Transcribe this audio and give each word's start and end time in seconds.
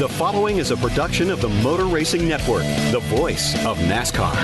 The 0.00 0.08
following 0.08 0.56
is 0.56 0.72
a 0.72 0.76
production 0.76 1.30
of 1.30 1.40
the 1.40 1.48
Motor 1.48 1.84
Racing 1.84 2.26
Network, 2.26 2.64
the 2.90 2.98
voice 3.04 3.54
of 3.64 3.78
NASCAR. 3.78 4.34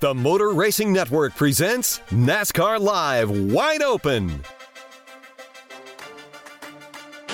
The 0.00 0.12
Motor 0.12 0.54
Racing 0.54 0.92
Network 0.92 1.36
presents 1.36 2.00
NASCAR 2.10 2.80
Live 2.80 3.30
Wide 3.30 3.82
Open. 3.82 4.42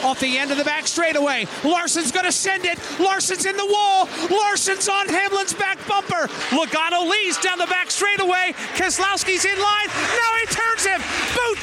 Off 0.04 0.20
the 0.20 0.38
end 0.38 0.50
of 0.50 0.58
the 0.58 0.64
back 0.64 0.86
straightaway. 0.86 1.46
Larson's 1.64 2.12
going 2.12 2.24
to 2.24 2.32
send 2.32 2.64
it. 2.64 2.78
Larson's 3.00 3.46
in 3.46 3.56
the 3.56 3.66
wall. 3.66 4.08
Larson's 4.30 4.88
on 4.88 5.08
Hamlin's 5.08 5.54
back 5.54 5.78
bumper. 5.88 6.28
Logano 6.50 7.08
leads 7.10 7.38
down 7.38 7.58
the 7.58 7.66
back 7.66 7.90
straightaway. 7.90 8.52
Keselowski's 8.76 9.44
in 9.44 9.58
line. 9.58 9.88
Now 9.88 10.32
he 10.40 10.46
turns 10.46 10.86
him. 10.86 11.00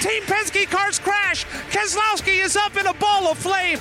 Team 0.06 0.22
Penske 0.26 0.70
cars 0.70 1.00
crash. 1.00 1.46
Keselowski 1.72 2.44
is 2.46 2.56
up 2.56 2.78
in 2.78 2.86
a 2.86 2.94
ball 2.94 3.28
of 3.28 3.40
flame. 3.40 3.80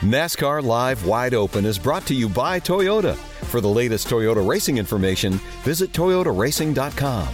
NASCAR 0.00 0.62
Live 0.62 1.06
Wide 1.06 1.32
Open 1.32 1.64
is 1.64 1.78
brought 1.78 2.04
to 2.08 2.14
you 2.14 2.28
by 2.28 2.60
Toyota. 2.60 3.16
For 3.46 3.62
the 3.62 3.68
latest 3.70 4.08
Toyota 4.08 4.46
racing 4.46 4.76
information, 4.76 5.40
visit 5.64 5.90
toyotaracing.com. 5.92 7.28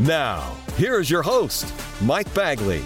Now, 0.00 0.54
here 0.76 1.00
is 1.00 1.10
your 1.10 1.22
host, 1.22 1.72
Mike 2.02 2.32
Bagley. 2.34 2.82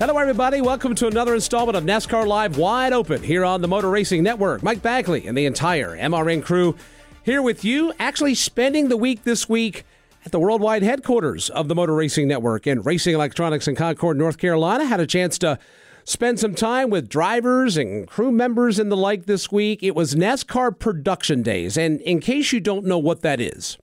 Hello, 0.00 0.16
everybody. 0.16 0.62
Welcome 0.62 0.94
to 0.94 1.08
another 1.08 1.34
installment 1.34 1.76
of 1.76 1.84
NASCAR 1.84 2.26
Live 2.26 2.56
Wide 2.56 2.94
Open 2.94 3.22
here 3.22 3.44
on 3.44 3.60
the 3.60 3.68
Motor 3.68 3.90
Racing 3.90 4.22
Network. 4.22 4.62
Mike 4.62 4.80
Bagley 4.80 5.26
and 5.26 5.36
the 5.36 5.44
entire 5.44 5.94
MRN 5.94 6.42
crew 6.42 6.74
here 7.22 7.42
with 7.42 7.66
you, 7.66 7.92
actually 7.98 8.34
spending 8.34 8.88
the 8.88 8.96
week 8.96 9.24
this 9.24 9.46
week 9.46 9.84
at 10.24 10.32
the 10.32 10.40
worldwide 10.40 10.82
headquarters 10.82 11.50
of 11.50 11.68
the 11.68 11.74
Motor 11.74 11.94
Racing 11.94 12.28
Network 12.28 12.66
and 12.66 12.86
Racing 12.86 13.14
Electronics 13.14 13.68
in 13.68 13.76
Concord, 13.76 14.16
North 14.16 14.38
Carolina. 14.38 14.86
Had 14.86 15.00
a 15.00 15.06
chance 15.06 15.36
to 15.40 15.58
spend 16.04 16.40
some 16.40 16.54
time 16.54 16.88
with 16.88 17.10
drivers 17.10 17.76
and 17.76 18.08
crew 18.08 18.32
members 18.32 18.78
and 18.78 18.90
the 18.90 18.96
like 18.96 19.26
this 19.26 19.52
week. 19.52 19.82
It 19.82 19.94
was 19.94 20.14
NASCAR 20.14 20.78
Production 20.78 21.42
Days. 21.42 21.76
And 21.76 22.00
in 22.00 22.20
case 22.20 22.54
you 22.54 22.60
don't 22.60 22.86
know 22.86 22.96
what 22.96 23.20
that 23.20 23.38
is, 23.38 23.76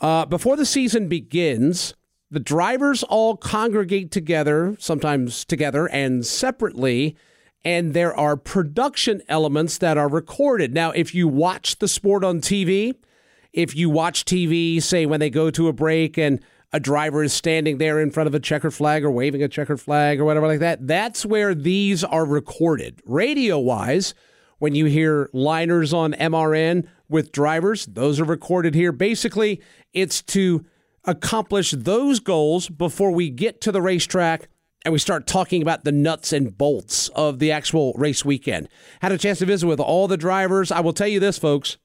uh, 0.00 0.24
before 0.24 0.54
the 0.54 0.64
season 0.64 1.08
begins, 1.08 1.94
the 2.32 2.40
drivers 2.40 3.02
all 3.02 3.36
congregate 3.36 4.10
together, 4.10 4.74
sometimes 4.78 5.44
together 5.44 5.86
and 5.90 6.24
separately, 6.24 7.14
and 7.62 7.92
there 7.92 8.18
are 8.18 8.38
production 8.38 9.20
elements 9.28 9.76
that 9.78 9.98
are 9.98 10.08
recorded. 10.08 10.72
Now, 10.72 10.92
if 10.92 11.14
you 11.14 11.28
watch 11.28 11.78
the 11.78 11.86
sport 11.86 12.24
on 12.24 12.40
TV, 12.40 12.94
if 13.52 13.76
you 13.76 13.90
watch 13.90 14.24
TV, 14.24 14.82
say 14.82 15.04
when 15.04 15.20
they 15.20 15.28
go 15.28 15.50
to 15.50 15.68
a 15.68 15.74
break 15.74 16.16
and 16.16 16.40
a 16.72 16.80
driver 16.80 17.22
is 17.22 17.34
standing 17.34 17.76
there 17.76 18.00
in 18.00 18.10
front 18.10 18.28
of 18.28 18.34
a 18.34 18.40
checkered 18.40 18.72
flag 18.72 19.04
or 19.04 19.10
waving 19.10 19.42
a 19.42 19.48
checkered 19.48 19.78
flag 19.78 20.18
or 20.18 20.24
whatever 20.24 20.46
like 20.46 20.60
that, 20.60 20.86
that's 20.86 21.26
where 21.26 21.54
these 21.54 22.02
are 22.02 22.24
recorded. 22.24 23.02
Radio 23.04 23.58
wise, 23.58 24.14
when 24.58 24.74
you 24.74 24.86
hear 24.86 25.28
liners 25.34 25.92
on 25.92 26.14
MRN 26.14 26.88
with 27.10 27.30
drivers, 27.30 27.84
those 27.84 28.18
are 28.18 28.24
recorded 28.24 28.74
here. 28.74 28.90
Basically, 28.90 29.60
it's 29.92 30.22
to 30.22 30.64
accomplish 31.04 31.72
those 31.72 32.20
goals 32.20 32.68
before 32.68 33.10
we 33.10 33.30
get 33.30 33.60
to 33.62 33.72
the 33.72 33.82
racetrack 33.82 34.48
and 34.84 34.92
we 34.92 34.98
start 34.98 35.26
talking 35.26 35.62
about 35.62 35.84
the 35.84 35.92
nuts 35.92 36.32
and 36.32 36.56
bolts 36.56 37.08
of 37.10 37.38
the 37.38 37.52
actual 37.52 37.92
race 37.96 38.24
weekend. 38.24 38.68
Had 39.00 39.12
a 39.12 39.18
chance 39.18 39.38
to 39.38 39.46
visit 39.46 39.66
with 39.66 39.80
all 39.80 40.08
the 40.08 40.16
drivers. 40.16 40.72
I 40.72 40.80
will 40.80 40.92
tell 40.92 41.08
you 41.08 41.20
this, 41.20 41.38
folks. 41.38 41.76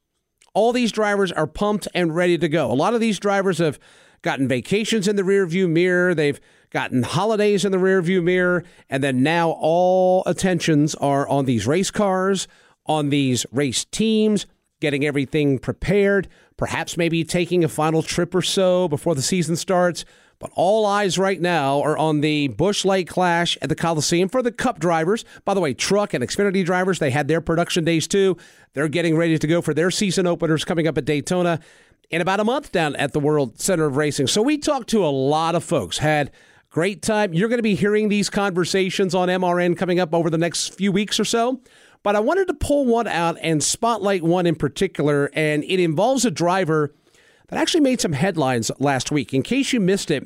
All 0.54 0.74
these 0.74 0.92
drivers 0.92 1.32
are 1.32 1.46
pumped 1.46 1.88
and 1.94 2.16
ready 2.16 2.38
to 2.38 2.50
go. 2.50 2.72
A 2.72 2.74
lot 2.74 2.96
of 2.96 3.00
these 3.00 3.20
drivers 3.20 3.60
have 3.60 3.80
gotten 4.24 4.48
vacations 4.48 5.08
in 5.08 5.16
the 5.16 5.22
rearview 5.22 5.70
mirror. 5.70 6.16
They've 6.16 6.40
gotten 6.72 7.04
holidays 7.04 7.64
in 7.64 7.72
the 7.72 7.78
rearview 7.78 8.24
mirror. 8.24 8.64
And 8.90 9.04
then 9.04 9.22
now 9.22 9.52
all 9.52 10.24
attentions 10.26 10.96
are 10.96 11.28
on 11.30 11.46
these 11.46 11.68
race 11.68 11.92
cars, 11.92 12.48
on 12.88 13.10
these 13.10 13.46
race 13.52 13.86
teams, 13.86 14.48
getting 14.80 15.06
everything 15.06 15.60
prepared, 15.60 16.28
perhaps 16.58 16.98
maybe 16.98 17.24
taking 17.24 17.64
a 17.64 17.70
final 17.70 18.02
trip 18.02 18.36
or 18.36 18.42
so 18.42 18.88
before 18.88 19.16
the 19.16 19.22
season 19.22 19.56
starts. 19.56 20.04
But 20.40 20.52
all 20.54 20.86
eyes 20.86 21.18
right 21.18 21.42
now 21.42 21.82
are 21.82 21.98
on 21.98 22.22
the 22.22 22.50
Busch 22.50 22.86
Light 22.86 23.08
Clash 23.08 23.58
at 23.62 23.70
the 23.70 23.76
Coliseum 23.76 24.30
for 24.30 24.44
the 24.44 24.52
Cup 24.52 24.80
drivers. 24.80 25.26
By 25.46 25.56
the 25.56 25.62
way, 25.62 25.74
truck 25.74 26.14
and 26.14 26.24
Xfinity 26.24 26.64
drivers, 26.64 27.00
they 27.00 27.10
had 27.10 27.28
their 27.28 27.42
production 27.42 27.84
days 27.84 28.08
too. 28.08 28.38
They're 28.74 28.88
getting 28.88 29.18
ready 29.18 29.40
to 29.40 29.48
go 29.48 29.62
for 29.62 29.74
their 29.74 29.90
season 29.90 30.28
openers 30.28 30.64
coming 30.64 30.88
up 30.88 30.98
at 30.98 31.06
Daytona 31.06 31.60
in 32.10 32.22
about 32.22 32.40
a 32.40 32.44
month 32.44 32.72
down 32.72 32.96
at 32.98 33.14
the 33.14 33.20
World 33.20 33.60
Center 33.60 33.86
of 33.86 33.98
Racing. 33.98 34.28
So 34.28 34.44
we 34.44 34.58
talked 34.60 34.90
to 34.90 35.04
a 35.04 35.10
lot 35.10 35.56
of 35.56 35.64
folks, 35.64 35.98
had 35.98 36.32
great 36.70 37.02
time. 37.02 37.34
You're 37.34 37.50
going 37.50 37.58
to 37.58 37.64
be 37.64 37.76
hearing 37.76 38.10
these 38.10 38.30
conversations 38.30 39.16
on 39.16 39.30
MRN 39.30 39.76
coming 39.76 40.00
up 40.00 40.14
over 40.14 40.30
the 40.30 40.38
next 40.38 40.76
few 40.76 40.92
weeks 40.92 41.20
or 41.20 41.26
so. 41.26 41.62
But 42.08 42.16
I 42.16 42.22
wanted 42.22 42.48
to 42.48 42.54
pull 42.54 42.86
one 42.86 43.06
out 43.06 43.38
and 43.42 43.62
spotlight 43.62 44.24
one 44.24 44.46
in 44.46 44.56
particular, 44.56 45.30
and 45.34 45.62
it 45.66 45.78
involves 45.78 46.24
a 46.24 46.32
driver 46.32 46.96
that 47.50 47.60
actually 47.60 47.82
made 47.82 48.00
some 48.00 48.14
headlines 48.14 48.72
last 48.80 49.12
week. 49.12 49.34
In 49.34 49.44
case 49.44 49.74
you 49.74 49.82
missed 49.82 50.10
it, 50.10 50.26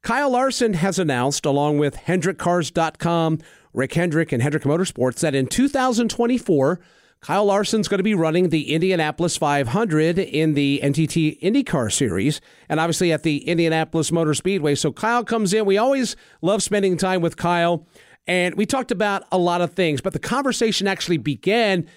Kyle 0.00 0.30
Larson 0.30 0.72
has 0.72 0.98
announced, 0.98 1.44
along 1.44 1.76
with 1.76 1.96
HendrickCars.com, 1.96 3.40
Rick 3.74 3.92
Hendrick 3.92 4.32
and 4.32 4.42
Hendrick 4.42 4.62
Motorsports 4.62 5.20
that 5.20 5.34
in 5.34 5.48
2024, 5.48 6.80
Kyle 7.20 7.44
Larson's 7.44 7.88
going 7.88 7.98
to 7.98 8.04
be 8.04 8.14
running 8.14 8.48
the 8.48 8.72
Indianapolis 8.72 9.36
500 9.36 10.18
in 10.18 10.54
the 10.54 10.80
NTT 10.82 11.42
IndyCar 11.42 11.92
Series, 11.92 12.40
and 12.70 12.80
obviously 12.80 13.12
at 13.12 13.22
the 13.22 13.46
Indianapolis 13.46 14.10
Motor 14.10 14.32
Speedway. 14.32 14.74
So 14.74 14.92
Kyle 14.92 15.24
comes 15.24 15.52
in. 15.52 15.66
We 15.66 15.76
always 15.76 16.16
love 16.40 16.62
spending 16.62 16.96
time 16.96 17.20
with 17.20 17.36
Kyle, 17.36 17.86
and 18.28 18.54
we 18.56 18.66
talked 18.66 18.92
about 18.92 19.24
a 19.32 19.38
lot 19.38 19.62
of 19.62 19.72
things, 19.72 20.02
but 20.02 20.12
the 20.12 20.18
conversation 20.18 20.86
actually 20.86 21.16
began. 21.16 21.88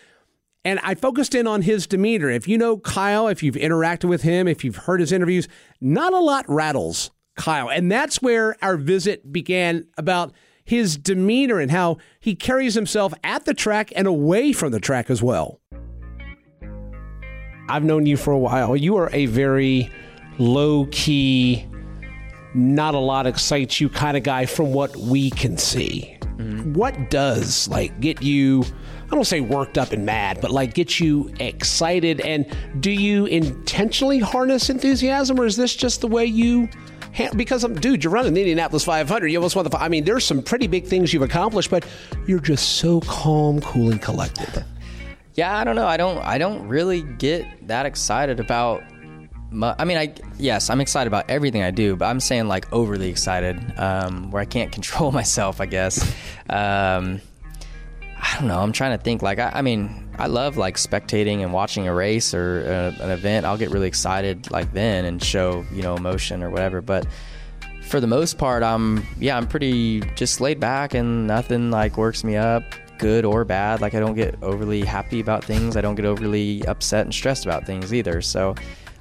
And 0.64 0.80
I 0.82 0.96
focused 0.96 1.36
in 1.36 1.46
on 1.46 1.64
his 1.64 1.88
demeanor. 1.88 2.30
If 2.30 2.48
you 2.48 2.58
know 2.58 2.78
Kyle, 2.78 3.28
if 3.28 3.44
you've 3.44 3.56
interacted 3.56 4.06
with 4.06 4.22
him, 4.22 4.48
if 4.48 4.64
you've 4.64 4.76
heard 4.78 5.02
his 5.02 5.12
interviews, 5.12 5.48
not 5.82 6.14
a 6.14 6.20
lot 6.20 6.46
rattles 6.48 7.12
Kyle. 7.36 7.70
And 7.70 7.92
that's 7.92 8.22
where 8.22 8.56
our 8.64 8.78
visit 8.78 9.32
began 9.34 9.88
about 9.98 10.32
his 10.64 10.98
demeanor 10.98 11.60
and 11.60 11.72
how 11.72 11.98
he 12.20 12.36
carries 12.36 12.76
himself 12.76 13.14
at 13.24 13.46
the 13.46 13.54
track 13.54 13.92
and 13.96 14.08
away 14.08 14.54
from 14.54 14.72
the 14.72 14.80
track 14.80 15.10
as 15.10 15.22
well. 15.22 15.60
I've 17.68 17.84
known 17.84 18.06
you 18.06 18.16
for 18.16 18.32
a 18.32 18.38
while. 18.38 18.78
You 18.78 18.98
are 18.98 19.10
a 19.12 19.26
very 19.26 19.90
low 20.38 20.88
key, 20.92 21.68
not 22.54 22.94
a 22.94 23.00
lot 23.00 23.28
excites 23.28 23.82
you 23.82 23.90
kind 23.90 24.16
of 24.16 24.24
guy 24.24 24.46
from 24.46 24.74
what 24.74 24.96
we 24.96 25.30
can 25.32 25.58
see. 25.58 26.18
Mm-hmm. 26.38 26.74
What 26.74 27.10
does 27.10 27.68
like 27.68 28.00
get 28.00 28.22
you 28.22 28.64
I 29.12 29.16
don't 29.16 29.26
say 29.26 29.42
worked 29.42 29.78
up 29.78 29.92
and 29.92 30.06
mad, 30.06 30.40
but 30.42 30.52
like 30.52 30.74
get 30.74 31.00
you 31.00 31.34
excited 31.40 32.22
and 32.22 32.46
do 32.80 32.92
you 32.92 33.26
intentionally 33.26 34.20
harness 34.20 34.70
enthusiasm 34.70 35.40
or 35.40 35.46
is 35.46 35.58
this 35.58 35.76
just 35.76 36.00
the 36.00 36.08
way 36.08 36.26
you 36.26 36.70
because 37.36 37.64
I'm, 37.64 37.76
dude, 37.76 38.04
you're 38.04 38.14
running 38.14 38.34
the 38.34 38.42
Indianapolis 38.42 38.86
500. 38.86 39.28
You 39.28 39.38
almost 39.38 39.56
want 39.56 39.70
the. 39.70 39.78
I 39.78 39.90
mean, 39.90 40.06
there's 40.06 40.24
some 40.26 40.42
pretty 40.42 40.68
big 40.68 40.86
things 40.86 41.14
you've 41.14 41.24
accomplished, 41.24 41.70
but 41.70 41.86
you're 42.26 42.40
just 42.40 42.78
so 42.78 43.02
calm, 43.02 43.60
cool, 43.62 43.92
and 43.92 44.02
collected. 44.02 44.66
Yeah, 45.36 45.58
I 45.58 45.64
don't 45.64 45.78
know. 45.78 45.88
I 45.88 45.96
don't. 45.96 46.18
I 46.18 46.38
don't 46.38 46.68
really 46.68 47.04
get 47.04 47.46
that 47.66 47.86
excited 47.86 48.42
about. 48.42 48.84
I 49.54 49.84
mean, 49.84 49.98
I 49.98 50.14
yes, 50.38 50.70
I'm 50.70 50.80
excited 50.80 51.08
about 51.08 51.30
everything 51.30 51.62
I 51.62 51.72
do, 51.72 51.96
but 51.96 52.06
I'm 52.06 52.20
saying 52.20 52.48
like 52.48 52.72
overly 52.72 53.10
excited, 53.10 53.60
um, 53.78 54.32
where 54.32 54.42
I 54.42 54.46
can't 54.46 54.72
control 54.78 55.12
myself. 55.12 55.60
I 55.60 55.66
guess. 55.66 56.02
Um, 56.50 57.22
I 58.22 58.38
don't 58.38 58.48
know. 58.48 58.60
I'm 58.60 58.72
trying 58.72 58.98
to 58.98 59.04
think. 59.04 59.22
Like, 59.24 59.40
I, 59.40 59.52
I 59.56 59.62
mean, 59.62 60.10
I 60.18 60.28
love 60.28 60.56
like 60.56 60.76
spectating 60.76 61.40
and 61.40 61.52
watching 61.52 61.88
a 61.88 61.94
race 61.94 62.34
or 62.34 62.62
a, 62.62 63.04
an 63.04 63.10
event. 63.10 63.46
I'll 63.46 63.58
get 63.58 63.72
really 63.72 63.88
excited 63.88 64.52
like 64.52 64.72
then 64.74 65.06
and 65.06 65.22
show 65.22 65.66
you 65.74 65.82
know 65.82 65.96
emotion 65.96 66.44
or 66.44 66.50
whatever. 66.50 66.82
But 66.82 67.08
for 67.84 68.00
the 68.00 68.08
most 68.08 68.38
part, 68.38 68.64
I'm 68.64 69.06
yeah, 69.20 69.36
I'm 69.36 69.48
pretty 69.48 70.02
just 70.16 70.40
laid 70.40 70.60
back 70.60 70.94
and 70.94 71.28
nothing 71.28 71.72
like 71.72 71.98
works 71.98 72.24
me 72.24 72.38
up, 72.38 72.64
good 73.00 73.26
or 73.26 73.44
bad. 73.44 73.82
Like 73.82 73.96
I 73.96 74.00
don't 74.00 74.16
get 74.16 74.42
overly 74.42 74.86
happy 74.86 75.20
about 75.20 75.44
things. 75.44 75.76
I 75.76 75.82
don't 75.82 75.96
get 75.96 76.06
overly 76.06 76.64
upset 76.68 77.06
and 77.06 77.14
stressed 77.14 77.46
about 77.46 77.66
things 77.66 77.94
either. 77.94 78.22
So 78.22 78.56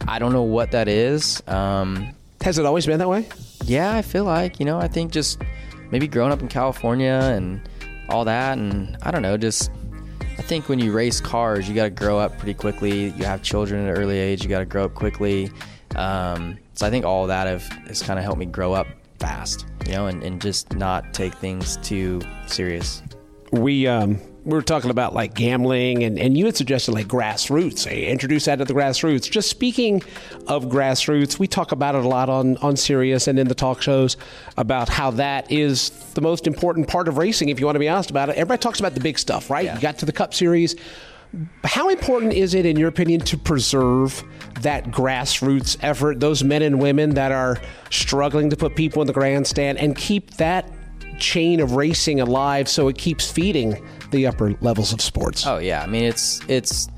I 0.09 0.19
don't 0.19 0.33
know 0.33 0.43
what 0.43 0.71
that 0.73 0.89
is. 0.89 1.43
Um, 1.47 2.15
Has 2.41 2.59
it 2.59 2.67
always 2.67 2.87
been 2.87 2.99
that 2.99 3.09
way? 3.09 3.29
Yeah, 3.65 3.95
I 3.95 4.03
feel 4.03 4.25
like 4.25 4.59
you 4.59 4.67
know. 4.67 4.79
I 4.79 4.89
think 4.89 5.13
just 5.13 5.41
maybe 5.91 6.07
growing 6.07 6.33
up 6.33 6.41
in 6.41 6.49
California 6.49 7.21
and 7.23 7.61
all 8.09 8.25
that. 8.25 8.59
And 8.59 8.97
I 9.03 9.11
don't 9.11 9.23
know, 9.23 9.37
just 9.37 9.71
I 10.39 10.43
think 10.43 10.69
when 10.69 10.79
you 10.79 10.93
race 10.93 11.21
cars, 11.21 11.69
you 11.69 11.75
got 11.75 11.85
to 11.85 11.91
grow 11.91 12.19
up 12.19 12.39
pretty 12.39 12.55
quickly. 12.55 13.11
You 13.11 13.25
have 13.25 13.43
children 13.43 13.87
at 13.87 13.95
an 13.95 14.03
early 14.03 14.19
age, 14.19 14.43
you 14.43 14.49
got 14.49 14.61
to 14.61 14.65
grow 14.65 14.85
up 14.85 14.95
quickly. 14.95 15.51
Um, 15.97 16.59
so 16.75 16.87
I 16.87 16.91
think 16.91 17.05
all 17.05 17.27
that 17.27 17.47
have, 17.47 17.67
has 17.87 18.03
kind 18.03 18.19
of 18.19 18.25
helped 18.25 18.39
me 18.39 18.47
grow 18.47 18.73
up 18.73 18.87
fast, 19.19 19.67
you 19.87 19.93
know, 19.93 20.07
and, 20.07 20.23
and 20.23 20.41
just 20.41 20.75
not 20.75 21.13
take 21.13 21.35
things 21.35 21.77
too 21.79 22.21
serious. 22.47 23.03
We 23.53 23.87
um, 23.87 24.19
we 24.45 24.53
were 24.53 24.63
talking 24.63 24.91
about 24.91 25.15
like 25.15 25.35
gambling, 25.35 26.03
and, 26.03 26.19
and 26.19 26.37
you 26.37 26.47
had 26.47 26.57
suggested 26.57 26.93
like 26.93 27.07
grassroots. 27.07 27.87
Hey, 27.87 28.07
introduce 28.07 28.47
that 28.47 28.57
to 28.57 28.65
the 28.65 28.73
grassroots. 28.73 29.31
Just 29.31 29.51
speaking 29.51 30.03
of 30.47 30.67
grassroots, 30.67 31.39
we 31.39 31.47
talk 31.47 31.73
about 31.73 31.95
it 31.95 32.05
a 32.05 32.09
lot 32.09 32.31
on 32.31 32.57
on 32.59 32.77
Sirius 32.77 33.29
and 33.29 33.39
in 33.39 33.49
the 33.49 33.55
talk 33.55 33.83
shows 33.83 34.17
about 34.57 34.89
how 34.89 35.11
that 35.13 35.51
is 35.53 35.91
the 36.15 36.23
most 36.23 36.47
important 36.47 36.89
part 36.89 37.07
of 37.07 37.19
racing. 37.19 37.51
If 37.51 37.61
you 37.61 37.67
want 37.67 37.77
to 37.77 37.81
be 37.81 37.89
honest 37.89 38.11
about 38.11 38.31
it, 38.31 38.37
everybody 38.37 38.61
talks 38.61 38.81
about 38.81 38.95
the 38.95 39.01
big 39.01 39.19
stuff, 39.19 39.51
right? 39.51 39.67
Yeah. 39.67 39.75
You 39.75 39.81
got 39.81 39.99
to 39.99 40.07
the 40.07 40.13
Cup 40.13 40.33
Series. 40.33 40.75
How 41.63 41.91
important 41.91 42.33
is 42.33 42.55
it, 42.55 42.67
in 42.67 42.77
your 42.77 42.89
opinion, 42.89 43.21
to 43.21 43.39
preserve 43.39 44.25
that 44.63 44.87
grassroots 44.87 45.77
effort, 45.81 46.19
those 46.19 46.43
men 46.43 46.63
and 46.63 46.81
women 46.81 47.11
that 47.11 47.31
are 47.31 47.59
struggling 47.91 48.51
to 48.51 48.57
put 48.57 48.75
people 48.75 49.01
in 49.01 49.07
the 49.07 49.13
grandstand, 49.13 49.79
and 49.79 49.95
keep 49.95 50.33
that 50.39 50.69
chain 51.21 51.61
of 51.61 51.73
racing 51.73 52.21
alive 52.21 52.69
so 52.69 52.89
it 52.89 52.97
keeps 52.99 53.31
feeding 53.31 53.87
the 54.11 54.27
upper 54.27 54.55
levels 54.61 54.93
of 54.93 55.01
sports. 55.01 55.47
Oh 55.47 55.59
yeah, 55.59 55.83
I 55.83 55.87
mean 55.87 56.05
it's 56.05 56.41
it's 56.49 56.89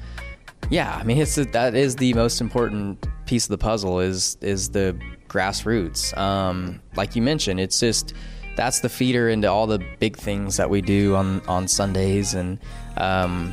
yeah, 0.71 0.97
I 0.97 1.05
mean 1.05 1.19
it's 1.19 1.35
that 1.37 1.75
is 1.75 1.97
the 1.97 2.15
most 2.15 2.41
important 2.41 3.07
piece 3.27 3.45
of 3.45 3.51
the 3.51 3.59
puzzle 3.59 4.01
is 4.01 4.37
is 4.41 4.71
the 4.71 4.99
grassroots. 5.29 6.17
Um, 6.17 6.81
like 6.97 7.17
you 7.17 7.23
mentioned, 7.23 7.61
it's 7.61 7.81
just 7.81 8.15
that's 8.57 8.81
the 8.81 8.89
feeder 8.89 9.29
into 9.29 9.51
all 9.51 9.67
the 9.67 9.79
big 9.99 10.17
things 10.17 10.57
that 10.57 10.69
we 10.69 10.81
do 10.81 11.17
on 11.17 11.41
on 11.47 11.69
Sundays 11.69 12.35
and 12.35 12.59
um, 12.97 13.53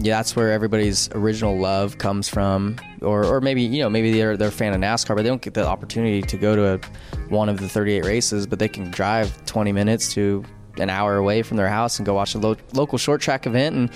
yeah, 0.00 0.16
that's 0.16 0.34
where 0.34 0.50
everybody's 0.52 1.10
original 1.12 1.58
love 1.58 1.98
comes 1.98 2.28
from, 2.28 2.76
or, 3.02 3.24
or 3.24 3.40
maybe 3.40 3.62
you 3.62 3.82
know 3.82 3.90
maybe 3.90 4.12
they're 4.12 4.36
they're 4.36 4.48
a 4.48 4.52
fan 4.52 4.72
of 4.72 4.80
NASCAR, 4.80 5.14
but 5.14 5.22
they 5.22 5.28
don't 5.28 5.42
get 5.42 5.54
the 5.54 5.66
opportunity 5.66 6.22
to 6.22 6.36
go 6.38 6.56
to 6.56 6.74
a, 6.74 6.80
one 7.28 7.48
of 7.48 7.58
the 7.58 7.68
38 7.68 8.04
races, 8.04 8.46
but 8.46 8.58
they 8.58 8.68
can 8.68 8.90
drive 8.90 9.44
20 9.44 9.70
minutes 9.72 10.12
to 10.14 10.44
an 10.78 10.90
hour 10.90 11.16
away 11.16 11.42
from 11.42 11.56
their 11.56 11.68
house 11.68 11.98
and 11.98 12.06
go 12.06 12.14
watch 12.14 12.34
a 12.34 12.38
lo- 12.38 12.56
local 12.72 12.98
short 12.98 13.20
track 13.20 13.46
event 13.46 13.76
and 13.76 13.90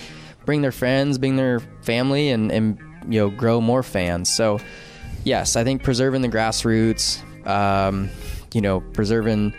bring 0.45 0.61
their 0.61 0.71
friends, 0.71 1.17
bring 1.17 1.35
their 1.35 1.59
family, 1.81 2.29
and, 2.29 2.51
and 2.51 2.79
you 3.07 3.19
know 3.19 3.29
grow 3.29 3.61
more 3.61 3.83
fans. 3.83 4.33
So 4.33 4.59
yes, 5.23 5.55
I 5.55 5.63
think 5.63 5.83
preserving 5.83 6.21
the 6.21 6.29
grassroots, 6.29 7.21
um, 7.47 8.09
you 8.53 8.61
know, 8.61 8.81
preserving 8.81 9.53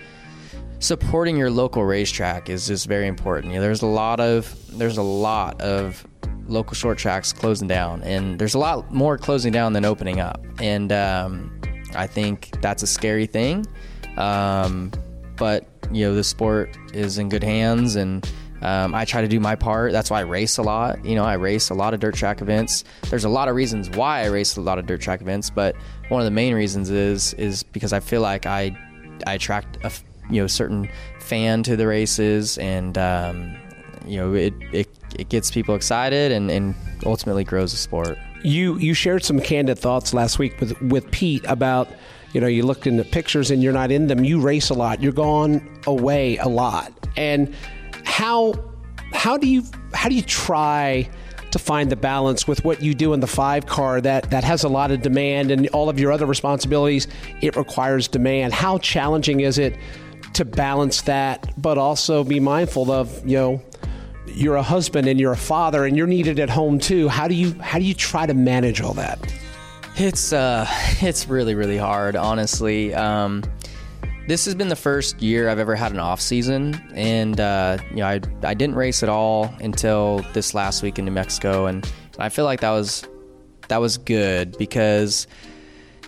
supporting 0.80 1.36
your 1.36 1.50
local 1.50 1.84
racetrack 1.84 2.48
is 2.48 2.66
just 2.66 2.86
very 2.86 3.06
important. 3.06 3.52
You 3.52 3.58
know, 3.58 3.62
there's 3.62 3.82
a 3.82 3.86
lot 3.86 4.20
of 4.20 4.54
there's 4.78 4.98
a 4.98 5.02
lot 5.02 5.60
of 5.60 6.06
local 6.46 6.74
short 6.74 6.98
tracks 6.98 7.32
closing 7.32 7.68
down, 7.68 8.02
and 8.02 8.38
there's 8.38 8.54
a 8.54 8.58
lot 8.58 8.92
more 8.92 9.18
closing 9.18 9.52
down 9.52 9.72
than 9.72 9.84
opening 9.84 10.20
up. 10.20 10.44
And 10.60 10.92
um, 10.92 11.60
I 11.94 12.06
think 12.06 12.60
that's 12.60 12.82
a 12.82 12.86
scary 12.86 13.26
thing. 13.26 13.66
Um, 14.16 14.90
but 15.38 15.66
you 15.90 16.04
know, 16.06 16.14
the 16.14 16.24
sport 16.24 16.76
is 16.92 17.18
in 17.18 17.28
good 17.28 17.42
hands, 17.42 17.96
and 17.96 18.28
um, 18.62 18.94
I 18.94 19.04
try 19.04 19.20
to 19.20 19.28
do 19.28 19.40
my 19.40 19.54
part. 19.54 19.92
That's 19.92 20.10
why 20.10 20.18
I 20.18 20.22
race 20.22 20.58
a 20.58 20.62
lot. 20.62 21.04
You 21.04 21.14
know, 21.14 21.24
I 21.24 21.34
race 21.34 21.70
a 21.70 21.74
lot 21.74 21.94
of 21.94 22.00
dirt 22.00 22.14
track 22.14 22.40
events. 22.42 22.84
There's 23.08 23.24
a 23.24 23.28
lot 23.28 23.48
of 23.48 23.54
reasons 23.54 23.88
why 23.90 24.22
I 24.22 24.26
race 24.26 24.56
a 24.56 24.60
lot 24.60 24.78
of 24.78 24.86
dirt 24.86 25.00
track 25.00 25.20
events, 25.20 25.50
but 25.50 25.76
one 26.08 26.20
of 26.20 26.24
the 26.24 26.32
main 26.32 26.54
reasons 26.54 26.90
is 26.90 27.34
is 27.34 27.62
because 27.62 27.92
I 27.92 28.00
feel 28.00 28.20
like 28.20 28.46
I 28.46 28.76
I 29.26 29.34
attract 29.34 29.78
a 29.84 29.92
you 30.30 30.42
know 30.42 30.46
certain 30.46 30.88
fan 31.20 31.62
to 31.64 31.76
the 31.76 31.86
races, 31.86 32.58
and 32.58 32.98
um, 32.98 33.56
you 34.06 34.16
know 34.18 34.34
it, 34.34 34.54
it 34.72 34.88
it 35.16 35.28
gets 35.28 35.50
people 35.50 35.74
excited 35.74 36.32
and, 36.32 36.50
and 36.50 36.74
ultimately 37.06 37.44
grows 37.44 37.72
the 37.72 37.78
sport. 37.78 38.18
You 38.42 38.76
you 38.78 38.94
shared 38.94 39.24
some 39.24 39.40
candid 39.40 39.78
thoughts 39.78 40.12
last 40.12 40.38
week 40.38 40.60
with 40.60 40.80
with 40.82 41.10
Pete 41.10 41.44
about 41.46 41.88
you 42.32 42.40
know 42.40 42.46
you 42.46 42.64
look 42.64 42.86
in 42.86 42.96
the 42.96 43.04
pictures 43.04 43.50
and 43.50 43.62
you're 43.62 43.72
not 43.72 43.90
in 43.90 44.06
them. 44.06 44.24
You 44.24 44.40
race 44.40 44.70
a 44.70 44.74
lot. 44.74 45.02
You're 45.02 45.12
gone 45.12 45.80
away 45.86 46.36
a 46.38 46.48
lot, 46.48 46.92
and 47.16 47.54
how 48.04 48.54
how 49.12 49.36
do 49.36 49.46
you 49.46 49.64
how 49.94 50.08
do 50.08 50.14
you 50.14 50.22
try? 50.22 51.08
to 51.50 51.58
find 51.58 51.90
the 51.90 51.96
balance 51.96 52.46
with 52.46 52.64
what 52.64 52.82
you 52.82 52.94
do 52.94 53.12
in 53.12 53.20
the 53.20 53.26
five 53.26 53.66
car 53.66 54.00
that, 54.00 54.30
that 54.30 54.44
has 54.44 54.64
a 54.64 54.68
lot 54.68 54.90
of 54.90 55.00
demand 55.02 55.50
and 55.50 55.66
all 55.68 55.88
of 55.88 55.98
your 55.98 56.12
other 56.12 56.26
responsibilities, 56.26 57.08
it 57.40 57.56
requires 57.56 58.06
demand. 58.06 58.52
How 58.52 58.78
challenging 58.78 59.40
is 59.40 59.58
it 59.58 59.76
to 60.34 60.44
balance 60.44 61.02
that, 61.02 61.52
but 61.60 61.78
also 61.78 62.22
be 62.22 62.38
mindful 62.38 62.90
of, 62.90 63.26
you 63.26 63.36
know, 63.36 63.62
you're 64.26 64.56
a 64.56 64.62
husband 64.62 65.08
and 65.08 65.18
you're 65.18 65.32
a 65.32 65.36
father 65.36 65.86
and 65.86 65.96
you're 65.96 66.06
needed 66.06 66.38
at 66.38 66.50
home 66.50 66.78
too. 66.78 67.08
How 67.08 67.28
do 67.28 67.34
you 67.34 67.58
how 67.60 67.78
do 67.78 67.84
you 67.84 67.94
try 67.94 68.26
to 68.26 68.34
manage 68.34 68.80
all 68.80 68.92
that? 68.94 69.18
It's 70.00 70.32
uh 70.32 70.64
it's 71.00 71.26
really 71.26 71.56
really 71.56 71.76
hard, 71.76 72.14
honestly. 72.14 72.94
Um, 72.94 73.42
this 74.28 74.44
has 74.44 74.54
been 74.54 74.68
the 74.68 74.76
first 74.76 75.20
year 75.20 75.48
I've 75.48 75.58
ever 75.58 75.74
had 75.74 75.90
an 75.90 75.98
off 75.98 76.20
season, 76.20 76.80
and 76.94 77.40
uh, 77.40 77.78
you 77.90 77.96
know 77.96 78.06
I 78.06 78.20
I 78.44 78.54
didn't 78.54 78.76
race 78.76 79.02
at 79.02 79.08
all 79.08 79.52
until 79.60 80.20
this 80.34 80.54
last 80.54 80.84
week 80.84 81.00
in 81.00 81.04
New 81.04 81.10
Mexico, 81.10 81.66
and 81.66 81.90
I 82.16 82.28
feel 82.28 82.44
like 82.44 82.60
that 82.60 82.70
was 82.70 83.08
that 83.66 83.80
was 83.80 83.98
good 83.98 84.56
because 84.56 85.26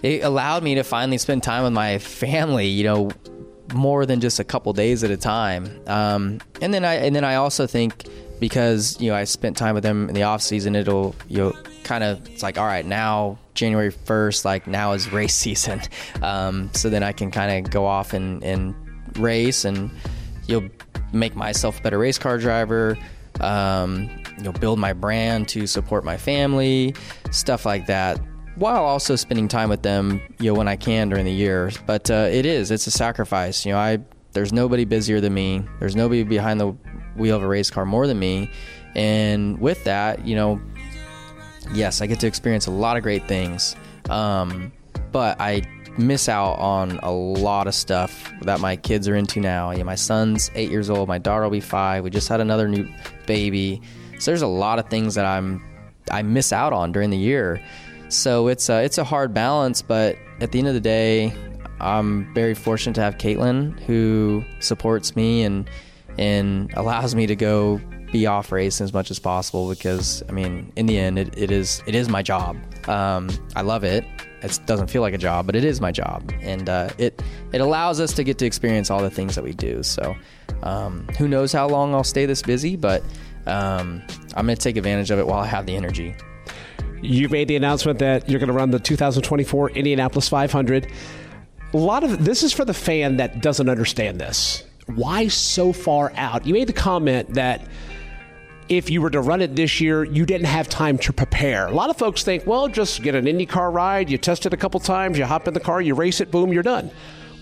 it 0.05 0.23
allowed 0.23 0.63
me 0.63 0.77
to 0.77 0.85
finally 0.85 1.19
spend 1.19 1.43
time 1.43 1.65
with 1.65 1.73
my 1.73 1.99
family. 1.99 2.69
You 2.69 2.85
know, 2.85 3.11
more 3.75 4.07
than 4.07 4.21
just 4.21 4.39
a 4.39 4.45
couple 4.45 4.73
days 4.73 5.03
at 5.03 5.11
a 5.11 5.17
time. 5.17 5.69
Um, 5.89 6.41
and 6.63 6.73
then 6.73 6.85
I 6.85 6.95
and 6.95 7.17
then 7.17 7.25
I 7.25 7.35
also 7.35 7.67
think 7.67 8.05
because 8.39 9.01
you 9.01 9.11
know 9.11 9.17
I 9.17 9.25
spent 9.25 9.57
time 9.57 9.75
with 9.75 9.83
them 9.83 10.09
in 10.09 10.15
the 10.15 10.23
off 10.23 10.43
season, 10.43 10.77
it'll 10.77 11.17
you 11.27 11.39
know 11.39 11.53
kind 11.83 12.05
of 12.05 12.25
it's 12.29 12.45
like 12.45 12.57
all 12.57 12.67
right 12.67 12.87
now 12.87 13.37
January 13.61 13.91
first, 13.91 14.45
like 14.45 14.67
now 14.67 14.93
is 14.93 15.13
race 15.13 15.35
season. 15.47 15.81
Um, 16.23 16.71
so 16.73 16.91
then 16.91 17.03
I 17.03 17.13
can 17.13 17.31
kind 17.31 17.67
of 17.67 17.71
go 17.71 17.87
off 17.87 18.13
and, 18.15 18.43
and 18.43 18.75
race 19.19 19.65
and 19.65 19.91
you'll 20.47 20.69
make 21.13 21.37
myself 21.37 21.79
a 21.79 21.83
better 21.83 21.99
race 21.99 22.19
car 22.19 22.39
driver. 22.39 22.99
Um, 23.41 24.11
you 24.37 24.45
know, 24.45 24.53
build 24.53 24.79
my 24.79 24.93
brand 24.93 25.49
to 25.51 25.67
support 25.67 26.05
my 26.05 26.17
family, 26.17 26.95
stuff 27.31 27.65
like 27.65 27.87
that. 27.87 28.21
While 28.57 28.85
also 28.85 29.17
spending 29.17 29.49
time 29.49 29.69
with 29.69 29.83
them, 29.83 30.21
you 30.39 30.53
know, 30.53 30.59
when 30.59 30.69
I 30.69 30.77
can 30.77 31.09
during 31.09 31.25
the 31.25 31.33
year. 31.33 31.71
But 31.87 32.11
uh, 32.11 32.29
it 32.31 32.45
is, 32.45 32.71
it's 32.71 32.87
a 32.87 32.91
sacrifice. 32.91 33.65
You 33.65 33.73
know, 33.73 33.79
I 33.79 33.99
there's 34.33 34.53
nobody 34.53 34.85
busier 34.85 35.21
than 35.21 35.35
me. 35.35 35.65
There's 35.79 35.97
nobody 35.97 36.23
behind 36.23 36.61
the 36.61 36.69
wheel 37.17 37.37
of 37.37 37.43
a 37.43 37.49
race 37.49 37.71
car 37.71 37.85
more 37.85 38.07
than 38.07 38.19
me. 38.19 38.51
And 38.95 39.61
with 39.61 39.85
that, 39.85 40.27
you 40.27 40.37
know, 40.37 40.61
yes, 41.73 42.01
I 42.01 42.07
get 42.07 42.21
to 42.21 42.27
experience 42.27 42.67
a 42.67 42.71
lot 42.71 42.97
of 42.97 43.03
great 43.03 43.27
things. 43.27 43.77
Um, 44.09 44.73
but 45.13 45.41
I 45.41 45.63
miss 45.99 46.29
out 46.29 46.59
on 46.59 46.99
a 47.03 47.11
lot 47.11 47.67
of 47.67 47.75
stuff 47.75 48.33
that 48.43 48.61
my 48.61 48.77
kids 48.77 49.09
are 49.09 49.17
into 49.17 49.41
now. 49.41 49.73
Know, 49.73 49.85
my 49.85 49.95
son's 49.95 50.51
eight 50.55 50.71
years 50.71 50.91
old, 50.91 51.09
my 51.09 51.19
daughter 51.19 51.45
will 51.45 51.51
be 51.51 51.61
five. 51.61 52.05
We 52.05 52.11
just 52.11 52.29
had 52.29 52.41
another 52.41 52.69
new 52.69 52.89
baby, 53.27 53.83
so 54.19 54.31
there's 54.31 54.43
a 54.43 54.47
lot 54.47 54.79
of 54.79 54.89
things 54.89 55.15
that 55.15 55.25
I'm 55.25 55.63
I 56.11 56.23
miss 56.23 56.53
out 56.53 56.73
on 56.73 56.93
during 56.93 57.11
the 57.11 57.19
year. 57.19 57.63
So 58.09 58.49
it's 58.49 58.69
a, 58.69 58.83
it's 58.83 58.99
a 58.99 59.05
hard 59.05 59.33
balance, 59.33 59.83
but 59.83 60.17
at 60.41 60.51
the 60.51 60.59
end 60.59 60.67
of 60.69 60.75
the 60.75 60.81
day, 60.81 61.33
I'm 61.81 62.33
very 62.35 62.55
fortunate 62.55 62.95
to 62.95 63.03
have 63.03 63.19
Caitlin 63.19 63.79
who 63.81 64.45
supports 64.59 65.17
me 65.17 65.45
and 65.45 65.69
and 66.19 66.73
allows 66.75 67.15
me 67.15 67.27
to 67.27 67.37
go 67.37 67.81
be 68.13 68.27
off 68.27 68.53
race 68.53 68.81
as 68.81 68.93
much 68.93 69.11
as 69.11 69.19
possible 69.19 69.69
because 69.69 70.23
I 70.29 70.33
mean 70.33 70.73
in 70.77 70.87
the 70.87 70.99
end 70.99 71.19
it, 71.19 71.37
it 71.37 71.51
is 71.51 71.83
it 71.87 71.95
is 71.95 72.09
my 72.09 72.23
job. 72.23 72.57
Um, 72.89 73.29
I 73.55 73.63
love 73.63 73.85
it. 73.85 74.05
It 74.43 74.59
doesn't 74.65 74.89
feel 74.89 75.03
like 75.03 75.13
a 75.13 75.19
job, 75.19 75.45
but 75.47 75.55
it 75.55 75.65
is 75.65 75.83
my 75.83 75.93
job, 75.93 76.33
and 76.41 76.69
uh, 76.69 76.89
it 76.97 77.23
it 77.53 77.61
allows 77.61 78.01
us 78.01 78.13
to 78.15 78.25
get 78.25 78.39
to 78.39 78.47
experience 78.47 78.91
all 78.91 79.03
the 79.03 79.11
things 79.11 79.35
that 79.35 79.45
we 79.45 79.53
do. 79.53 79.83
So 79.83 80.17
um, 80.63 81.07
who 81.19 81.29
knows 81.29 81.53
how 81.53 81.69
long 81.69 81.95
I'll 81.95 82.05
stay 82.05 82.27
this 82.27 82.43
busy, 82.43 82.77
but 82.77 83.03
um, 83.47 84.03
I'm 84.35 84.47
going 84.47 84.57
to 84.57 84.63
take 84.63 84.77
advantage 84.77 85.11
of 85.11 85.19
it 85.19 85.27
while 85.27 85.41
I 85.41 85.47
have 85.47 85.67
the 85.67 85.77
energy. 85.77 86.15
You 87.03 87.29
made 87.29 87.49
the 87.49 87.57
announcement 87.57 87.99
that 88.01 88.29
you're 88.29 88.41
going 88.41 88.49
to 88.49 88.55
run 88.55 88.71
the 88.71 88.79
2024 88.79 89.71
Indianapolis 89.71 90.29
500. 90.29 90.91
A 91.73 91.77
lot 91.77 92.05
of 92.05 92.25
this 92.25 92.43
is 92.43 92.53
for 92.53 92.65
the 92.65 92.75
fan 92.75 93.17
that 93.17 93.41
doesn't 93.41 93.69
understand 93.69 94.21
this. 94.21 94.65
Why 94.87 95.29
so 95.29 95.73
far 95.73 96.13
out? 96.17 96.47
You 96.47 96.53
made 96.53 96.67
the 96.67 96.75
comment 96.75 97.35
that 97.35 97.67
if 98.71 98.89
you 98.89 99.03
were 99.03 99.11
to 99.11 99.21
run 99.21 99.43
it 99.43 99.57
this 99.57 99.81
year, 99.81 100.05
you 100.05 100.25
didn't 100.25 100.47
have 100.47 100.69
time 100.69 100.97
to 100.97 101.13
prepare. 101.13 101.67
A 101.67 101.73
lot 101.73 101.91
of 101.91 101.99
folks 101.99 102.23
think, 102.23 102.47
well, 102.47 102.69
just 102.69 103.03
get 103.03 103.17
an 103.17 103.25
IndyCar 103.27 103.73
ride, 103.73 104.09
you 104.09 104.17
test 104.17 104.47
it 104.47 104.55
a 104.55 104.57
couple 104.57 104.79
times, 104.79 105.19
you 105.19 105.25
hop 105.25 105.49
in 105.49 105.55
the 105.55 105.61
car, 105.61 105.83
you 105.83 105.95
race 105.95 106.21
it, 106.21 106.31
boom, 106.31 106.53
you're 106.53 106.63
done. 106.63 106.89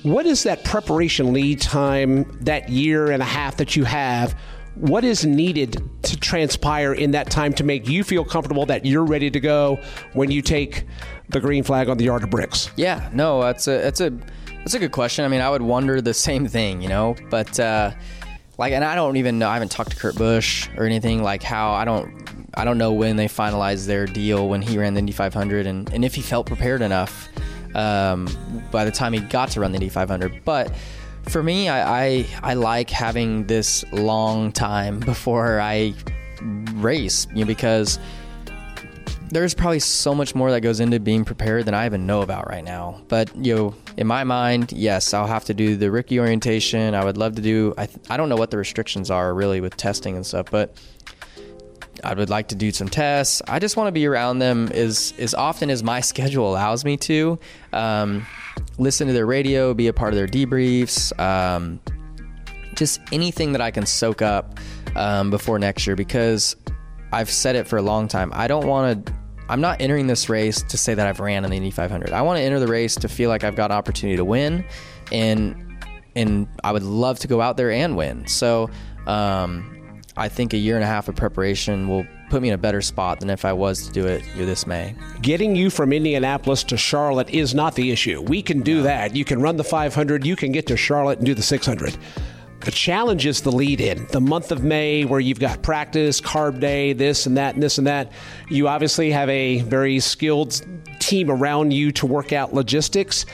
What 0.04 0.24
is 0.24 0.42
that 0.44 0.64
preparation 0.64 1.34
lead 1.34 1.60
time, 1.60 2.24
that 2.40 2.70
year 2.70 3.10
and 3.10 3.22
a 3.22 3.26
half 3.26 3.58
that 3.58 3.76
you 3.76 3.84
have? 3.84 4.34
What 4.74 5.04
is 5.04 5.26
needed 5.26 5.82
to 6.04 6.16
transpire 6.16 6.94
in 6.94 7.10
that 7.10 7.30
time 7.30 7.52
to 7.54 7.64
make 7.64 7.86
you 7.86 8.04
feel 8.04 8.24
comfortable 8.24 8.64
that 8.66 8.86
you're 8.86 9.04
ready 9.04 9.30
to 9.30 9.40
go 9.40 9.78
when 10.14 10.30
you 10.30 10.40
take 10.40 10.86
the 11.28 11.40
green 11.40 11.62
flag 11.62 11.90
on 11.90 11.98
the 11.98 12.04
yard 12.04 12.22
of 12.22 12.30
bricks? 12.30 12.70
Yeah, 12.76 13.10
no, 13.12 13.42
that's 13.42 13.66
a 13.66 13.82
that's 13.82 14.00
a 14.00 14.10
that's 14.58 14.74
a 14.74 14.78
good 14.78 14.92
question. 14.92 15.24
I 15.24 15.28
mean, 15.28 15.40
I 15.40 15.50
would 15.50 15.62
wonder 15.62 16.00
the 16.00 16.14
same 16.14 16.46
thing, 16.46 16.80
you 16.80 16.88
know, 16.88 17.16
but 17.28 17.58
uh, 17.58 17.90
like, 18.58 18.72
and 18.72 18.84
I 18.84 18.96
don't 18.96 19.16
even 19.16 19.38
know. 19.38 19.48
I 19.48 19.54
haven't 19.54 19.70
talked 19.70 19.90
to 19.90 19.96
Kurt 19.96 20.16
Busch 20.16 20.68
or 20.76 20.84
anything 20.84 21.22
like 21.22 21.42
how 21.42 21.72
I 21.72 21.84
don't. 21.84 22.28
I 22.54 22.64
don't 22.64 22.78
know 22.78 22.92
when 22.92 23.16
they 23.16 23.28
finalized 23.28 23.86
their 23.86 24.04
deal 24.04 24.48
when 24.48 24.62
he 24.62 24.78
ran 24.78 24.94
the 24.94 24.98
Indy 24.98 25.12
500 25.12 25.66
and, 25.66 25.92
and 25.92 26.04
if 26.04 26.14
he 26.14 26.22
felt 26.22 26.46
prepared 26.46 26.82
enough 26.82 27.28
um, 27.74 28.26
by 28.72 28.84
the 28.84 28.90
time 28.90 29.12
he 29.12 29.20
got 29.20 29.50
to 29.50 29.60
run 29.60 29.70
the 29.70 29.76
Indy 29.76 29.88
500. 29.88 30.44
But 30.44 30.74
for 31.28 31.42
me, 31.42 31.68
I, 31.68 32.06
I, 32.06 32.26
I 32.42 32.54
like 32.54 32.90
having 32.90 33.46
this 33.46 33.84
long 33.92 34.50
time 34.50 34.98
before 35.00 35.60
I 35.60 35.94
race, 36.74 37.28
you 37.32 37.44
know, 37.44 37.46
because 37.46 37.98
there's 39.30 39.54
probably 39.54 39.80
so 39.80 40.14
much 40.14 40.34
more 40.34 40.50
that 40.50 40.62
goes 40.62 40.80
into 40.80 40.98
being 40.98 41.24
prepared 41.24 41.66
than 41.66 41.74
I 41.74 41.86
even 41.86 42.06
know 42.06 42.22
about 42.22 42.48
right 42.48 42.64
now. 42.64 43.02
But 43.08 43.34
you 43.36 43.54
know, 43.54 43.74
in 43.98 44.06
my 44.06 44.22
mind, 44.22 44.70
yes, 44.70 45.12
I'll 45.12 45.26
have 45.26 45.44
to 45.46 45.54
do 45.54 45.74
the 45.74 45.90
rookie 45.90 46.20
orientation. 46.20 46.94
I 46.94 47.04
would 47.04 47.16
love 47.16 47.34
to 47.34 47.42
do. 47.42 47.74
I 47.76 47.86
th- 47.86 47.98
I 48.08 48.16
don't 48.16 48.28
know 48.28 48.36
what 48.36 48.52
the 48.52 48.56
restrictions 48.56 49.10
are 49.10 49.34
really 49.34 49.60
with 49.60 49.76
testing 49.76 50.14
and 50.14 50.24
stuff, 50.24 50.52
but 50.52 50.76
I 52.04 52.14
would 52.14 52.30
like 52.30 52.46
to 52.48 52.54
do 52.54 52.70
some 52.70 52.88
tests. 52.88 53.42
I 53.48 53.58
just 53.58 53.76
want 53.76 53.88
to 53.88 53.92
be 53.92 54.06
around 54.06 54.38
them 54.38 54.68
as 54.68 55.12
as 55.18 55.34
often 55.34 55.68
as 55.68 55.82
my 55.82 56.00
schedule 56.12 56.48
allows 56.48 56.84
me 56.84 56.96
to. 56.98 57.40
Um, 57.72 58.24
listen 58.78 59.08
to 59.08 59.12
their 59.12 59.26
radio, 59.26 59.74
be 59.74 59.88
a 59.88 59.92
part 59.92 60.12
of 60.12 60.16
their 60.16 60.28
debriefs. 60.28 61.18
Um, 61.18 61.80
just 62.76 63.00
anything 63.10 63.50
that 63.50 63.60
I 63.60 63.72
can 63.72 63.84
soak 63.84 64.22
up 64.22 64.60
um, 64.94 65.30
before 65.30 65.58
next 65.58 65.88
year 65.88 65.96
because 65.96 66.54
I've 67.12 67.30
said 67.30 67.56
it 67.56 67.66
for 67.66 67.78
a 67.78 67.82
long 67.82 68.06
time. 68.06 68.30
I 68.32 68.46
don't 68.46 68.68
want 68.68 69.06
to. 69.06 69.17
I'm 69.48 69.60
not 69.60 69.80
entering 69.80 70.06
this 70.06 70.28
race 70.28 70.62
to 70.62 70.76
say 70.76 70.94
that 70.94 71.06
I've 71.06 71.20
ran 71.20 71.44
in 71.44 71.50
the 71.50 71.56
Indy 71.56 71.70
500. 71.70 72.12
I 72.12 72.22
want 72.22 72.38
to 72.38 72.42
enter 72.42 72.60
the 72.60 72.66
race 72.66 72.94
to 72.96 73.08
feel 73.08 73.30
like 73.30 73.44
I've 73.44 73.56
got 73.56 73.70
an 73.70 73.76
opportunity 73.76 74.16
to 74.16 74.24
win, 74.24 74.64
and 75.10 75.64
and 76.14 76.48
I 76.64 76.72
would 76.72 76.82
love 76.82 77.18
to 77.20 77.28
go 77.28 77.40
out 77.40 77.56
there 77.56 77.70
and 77.70 77.96
win. 77.96 78.26
So 78.26 78.70
um, 79.06 80.02
I 80.16 80.28
think 80.28 80.52
a 80.52 80.56
year 80.56 80.74
and 80.74 80.84
a 80.84 80.86
half 80.86 81.08
of 81.08 81.14
preparation 81.14 81.88
will 81.88 82.04
put 82.28 82.42
me 82.42 82.48
in 82.48 82.54
a 82.54 82.58
better 82.58 82.82
spot 82.82 83.20
than 83.20 83.30
if 83.30 83.44
I 83.44 83.52
was 83.52 83.86
to 83.86 83.92
do 83.92 84.06
it 84.06 84.22
this 84.36 84.66
May. 84.66 84.94
Getting 85.22 85.54
you 85.56 85.70
from 85.70 85.92
Indianapolis 85.92 86.64
to 86.64 86.76
Charlotte 86.76 87.30
is 87.30 87.54
not 87.54 87.74
the 87.74 87.90
issue. 87.90 88.20
We 88.20 88.42
can 88.42 88.60
do 88.60 88.82
that. 88.82 89.14
You 89.14 89.24
can 89.24 89.40
run 89.40 89.56
the 89.56 89.64
500. 89.64 90.26
You 90.26 90.36
can 90.36 90.52
get 90.52 90.66
to 90.66 90.76
Charlotte 90.76 91.18
and 91.18 91.26
do 91.26 91.34
the 91.34 91.42
600. 91.42 91.96
The 92.60 92.70
challenge 92.72 93.24
is 93.24 93.40
the 93.40 93.52
lead 93.52 93.80
in, 93.80 94.06
the 94.08 94.20
month 94.20 94.50
of 94.50 94.64
May, 94.64 95.04
where 95.04 95.20
you've 95.20 95.38
got 95.38 95.62
practice, 95.62 96.20
carb 96.20 96.60
day, 96.60 96.92
this 96.92 97.26
and 97.26 97.36
that, 97.36 97.54
and 97.54 97.62
this 97.62 97.78
and 97.78 97.86
that. 97.86 98.12
You 98.48 98.68
obviously 98.68 99.10
have 99.12 99.28
a 99.28 99.60
very 99.60 100.00
skilled 100.00 100.60
team 100.98 101.30
around 101.30 101.72
you 101.72 101.92
to 101.92 102.06
work 102.06 102.32
out 102.32 102.52
logistics. 102.52 103.26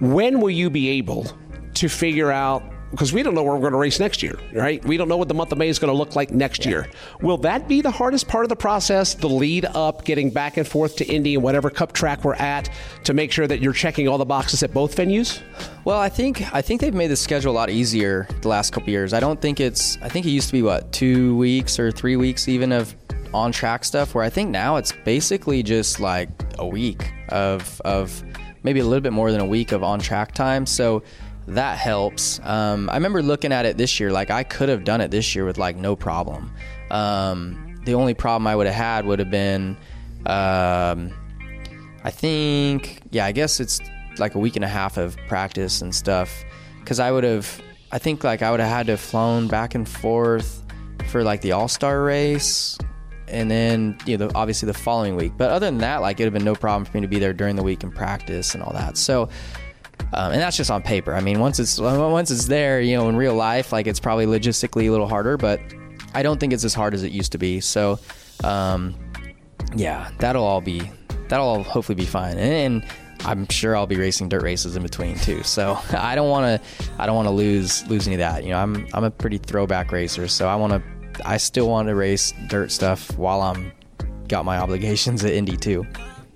When 0.00 0.40
will 0.40 0.50
you 0.50 0.70
be 0.70 0.88
able 0.88 1.26
to 1.74 1.88
figure 1.88 2.32
out? 2.32 2.71
Because 2.92 3.12
we 3.12 3.22
don't 3.22 3.34
know 3.34 3.42
where 3.42 3.54
we're 3.54 3.60
going 3.60 3.72
to 3.72 3.78
race 3.78 3.98
next 3.98 4.22
year, 4.22 4.38
right? 4.52 4.84
We 4.84 4.96
don't 4.96 5.08
know 5.08 5.16
what 5.16 5.28
the 5.28 5.34
month 5.34 5.50
of 5.50 5.58
May 5.58 5.68
is 5.68 5.78
going 5.78 5.92
to 5.92 5.96
look 5.96 6.14
like 6.14 6.30
next 6.30 6.64
year. 6.64 6.88
Will 7.22 7.38
that 7.38 7.66
be 7.66 7.80
the 7.80 7.90
hardest 7.90 8.28
part 8.28 8.44
of 8.44 8.50
the 8.50 8.56
process, 8.56 9.14
the 9.14 9.28
lead 9.28 9.64
up, 9.64 10.04
getting 10.04 10.30
back 10.30 10.58
and 10.58 10.68
forth 10.68 10.96
to 10.96 11.04
Indy 11.06 11.34
and 11.34 11.42
whatever 11.42 11.70
cup 11.70 11.92
track 11.92 12.22
we're 12.22 12.34
at 12.34 12.68
to 13.04 13.14
make 13.14 13.32
sure 13.32 13.46
that 13.46 13.60
you're 13.60 13.72
checking 13.72 14.08
all 14.08 14.18
the 14.18 14.26
boxes 14.26 14.62
at 14.62 14.72
both 14.72 14.94
venues? 14.94 15.40
Well, 15.84 15.98
I 15.98 16.08
think 16.08 16.54
I 16.54 16.62
think 16.62 16.80
they've 16.80 16.94
made 16.94 17.08
the 17.08 17.16
schedule 17.16 17.52
a 17.52 17.56
lot 17.56 17.70
easier 17.70 18.28
the 18.42 18.48
last 18.48 18.72
couple 18.72 18.90
years. 18.90 19.12
I 19.12 19.20
don't 19.20 19.40
think 19.40 19.58
it's 19.58 19.96
I 20.02 20.08
think 20.08 20.26
it 20.26 20.30
used 20.30 20.48
to 20.48 20.52
be 20.52 20.62
what 20.62 20.92
two 20.92 21.36
weeks 21.36 21.78
or 21.78 21.90
three 21.90 22.16
weeks 22.16 22.46
even 22.46 22.72
of 22.72 22.94
on 23.34 23.52
track 23.52 23.84
stuff. 23.84 24.14
Where 24.14 24.22
I 24.22 24.30
think 24.30 24.50
now 24.50 24.76
it's 24.76 24.92
basically 25.04 25.62
just 25.62 25.98
like 25.98 26.28
a 26.58 26.66
week 26.66 27.10
of 27.30 27.80
of 27.84 28.22
maybe 28.62 28.80
a 28.80 28.84
little 28.84 29.00
bit 29.00 29.12
more 29.12 29.32
than 29.32 29.40
a 29.40 29.46
week 29.46 29.72
of 29.72 29.82
on 29.82 29.98
track 29.98 30.32
time. 30.32 30.66
So 30.66 31.02
that 31.48 31.78
helps. 31.78 32.40
Um, 32.44 32.88
I 32.90 32.94
remember 32.94 33.22
looking 33.22 33.52
at 33.52 33.66
it 33.66 33.76
this 33.76 33.98
year. 33.98 34.12
Like 34.12 34.30
I 34.30 34.42
could 34.42 34.68
have 34.68 34.84
done 34.84 35.00
it 35.00 35.10
this 35.10 35.34
year 35.34 35.44
with 35.44 35.58
like 35.58 35.76
no 35.76 35.96
problem. 35.96 36.52
Um, 36.90 37.80
the 37.84 37.94
only 37.94 38.14
problem 38.14 38.46
I 38.46 38.54
would 38.54 38.66
have 38.66 38.76
had 38.76 39.06
would 39.06 39.18
have 39.18 39.30
been, 39.30 39.76
um, 40.26 41.12
I 42.04 42.10
think, 42.10 43.00
yeah, 43.10 43.26
I 43.26 43.32
guess 43.32 43.60
it's 43.60 43.80
like 44.18 44.34
a 44.34 44.38
week 44.38 44.56
and 44.56 44.64
a 44.64 44.68
half 44.68 44.96
of 44.96 45.16
practice 45.28 45.80
and 45.82 45.94
stuff. 45.94 46.44
Because 46.80 47.00
I 47.00 47.10
would 47.10 47.24
have, 47.24 47.60
I 47.90 47.98
think 47.98 48.24
like 48.24 48.42
I 48.42 48.50
would 48.50 48.60
have 48.60 48.68
had 48.68 48.86
to 48.86 48.92
have 48.92 49.00
flown 49.00 49.48
back 49.48 49.74
and 49.74 49.88
forth 49.88 50.62
for 51.08 51.24
like 51.24 51.40
the 51.40 51.52
All 51.52 51.68
Star 51.68 52.02
race, 52.02 52.78
and 53.28 53.50
then 53.50 53.98
you 54.06 54.16
know 54.16 54.28
the, 54.28 54.34
obviously 54.36 54.66
the 54.66 54.74
following 54.74 55.16
week. 55.16 55.32
But 55.36 55.50
other 55.50 55.66
than 55.66 55.78
that, 55.78 56.02
like 56.02 56.20
it'd 56.20 56.32
have 56.32 56.38
been 56.38 56.44
no 56.44 56.54
problem 56.54 56.84
for 56.84 56.96
me 56.96 57.00
to 57.02 57.08
be 57.08 57.18
there 57.18 57.32
during 57.32 57.56
the 57.56 57.62
week 57.62 57.82
and 57.82 57.94
practice 57.94 58.54
and 58.54 58.62
all 58.62 58.72
that. 58.72 58.96
So. 58.96 59.28
Um, 60.14 60.32
and 60.32 60.40
that's 60.40 60.56
just 60.56 60.70
on 60.70 60.82
paper. 60.82 61.14
I 61.14 61.20
mean, 61.20 61.40
once 61.40 61.58
it's 61.58 61.78
once 61.78 62.30
it's 62.30 62.46
there, 62.46 62.80
you 62.80 62.96
know, 62.96 63.08
in 63.08 63.16
real 63.16 63.34
life, 63.34 63.72
like 63.72 63.86
it's 63.86 64.00
probably 64.00 64.26
logistically 64.26 64.88
a 64.88 64.90
little 64.90 65.08
harder, 65.08 65.36
but 65.36 65.60
I 66.14 66.22
don't 66.22 66.38
think 66.38 66.52
it's 66.52 66.64
as 66.64 66.74
hard 66.74 66.94
as 66.94 67.02
it 67.02 67.12
used 67.12 67.32
to 67.32 67.38
be. 67.38 67.60
So, 67.60 67.98
um, 68.44 68.94
yeah, 69.74 70.10
that'll 70.18 70.44
all 70.44 70.60
be 70.60 70.90
that'll 71.28 71.46
all 71.46 71.62
hopefully 71.62 71.96
be 71.96 72.04
fine. 72.04 72.36
And, 72.36 72.82
and 72.82 72.86
I'm 73.24 73.48
sure 73.48 73.76
I'll 73.76 73.86
be 73.86 73.96
racing 73.96 74.28
dirt 74.28 74.42
races 74.42 74.76
in 74.76 74.82
between 74.82 75.16
too. 75.16 75.42
So 75.42 75.78
I 75.92 76.14
don't 76.14 76.28
want 76.28 76.62
to 76.62 76.92
I 76.98 77.06
don't 77.06 77.16
want 77.16 77.28
to 77.28 77.32
lose 77.32 77.86
lose 77.88 78.06
any 78.06 78.16
of 78.16 78.20
that. 78.20 78.44
You 78.44 78.50
know, 78.50 78.58
I'm 78.58 78.86
I'm 78.92 79.04
a 79.04 79.10
pretty 79.10 79.38
throwback 79.38 79.92
racer, 79.92 80.28
so 80.28 80.48
I 80.48 80.56
want 80.56 80.72
to 80.72 81.28
I 81.28 81.36
still 81.36 81.68
want 81.68 81.88
to 81.88 81.94
race 81.94 82.32
dirt 82.48 82.70
stuff 82.70 83.16
while 83.16 83.40
I'm 83.40 83.72
got 84.28 84.44
my 84.44 84.58
obligations 84.58 85.24
at 85.24 85.32
Indy 85.32 85.56
too. 85.56 85.86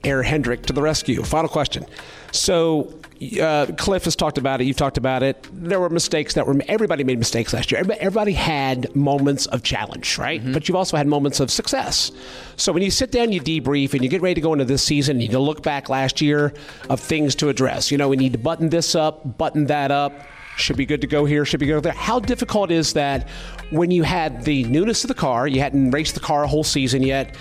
Air 0.07 0.23
Hendrick 0.23 0.63
to 0.67 0.73
the 0.73 0.83
rescue. 0.83 1.23
Final 1.23 1.49
question. 1.49 1.85
So 2.33 2.93
uh, 3.41 3.67
Cliff 3.79 4.05
has 4.05 4.15
talked 4.15 4.39
about 4.39 4.61
it. 4.61 4.65
You've 4.65 4.77
talked 4.77 4.99
about 4.99 5.23
it. 5.23 5.47
There 5.53 5.81
were 5.81 5.89
mistakes 5.89 6.35
that 6.35 6.47
were. 6.47 6.55
Everybody 6.69 7.03
made 7.03 7.19
mistakes 7.19 7.53
last 7.53 7.71
year. 7.71 7.83
Everybody 7.99 8.33
had 8.33 8.95
moments 8.95 9.47
of 9.47 9.63
challenge, 9.63 10.19
right? 10.19 10.41
Mm-hmm. 10.41 10.53
But 10.53 10.69
you've 10.69 10.77
also 10.77 10.97
had 10.97 11.07
moments 11.07 11.41
of 11.41 11.51
success. 11.51 12.13
So 12.57 12.73
when 12.73 12.83
you 12.83 12.91
sit 12.91 13.11
down, 13.11 13.33
you 13.33 13.41
debrief, 13.41 13.95
and 13.95 14.03
you 14.03 14.09
get 14.09 14.23
ready 14.23 14.35
to 14.35 14.41
go 14.41 14.53
into 14.53 14.67
this 14.67 14.83
season, 14.83 15.17
you 15.17 15.29
need 15.29 15.33
to 15.33 15.39
look 15.39 15.63
back 15.63 15.89
last 15.89 16.21
year 16.21 16.53
of 16.91 17.01
things 17.01 17.35
to 17.37 17.49
address. 17.49 17.91
You 17.91 17.99
know, 17.99 18.09
we 18.09 18.17
need 18.17 18.33
to 18.33 18.39
button 18.39 18.69
this 18.69 18.95
up, 18.95 19.39
button 19.39 19.67
that 19.67 19.91
up. 19.91 20.13
should 20.57 20.77
be 20.77 20.87
good 20.87 21.01
to 21.03 21.07
go 21.07 21.25
here, 21.25 21.45
should 21.45 21.61
be 21.61 21.67
good 21.67 21.83
there. 21.83 21.93
How 21.93 22.19
difficult 22.19 22.71
is 22.71 22.95
that 22.95 23.29
when 23.71 23.91
you 23.91 24.03
had 24.03 24.45
the 24.45 24.65
newness 24.65 25.05
of 25.05 25.09
the 25.09 25.15
car, 25.15 25.47
you 25.47 25.61
hadn't 25.61 25.91
raced 25.91 26.15
the 26.15 26.21
car 26.21 26.45
a 26.45 26.49
whole 26.49 26.65
season 26.65 27.03
yet, 27.03 27.37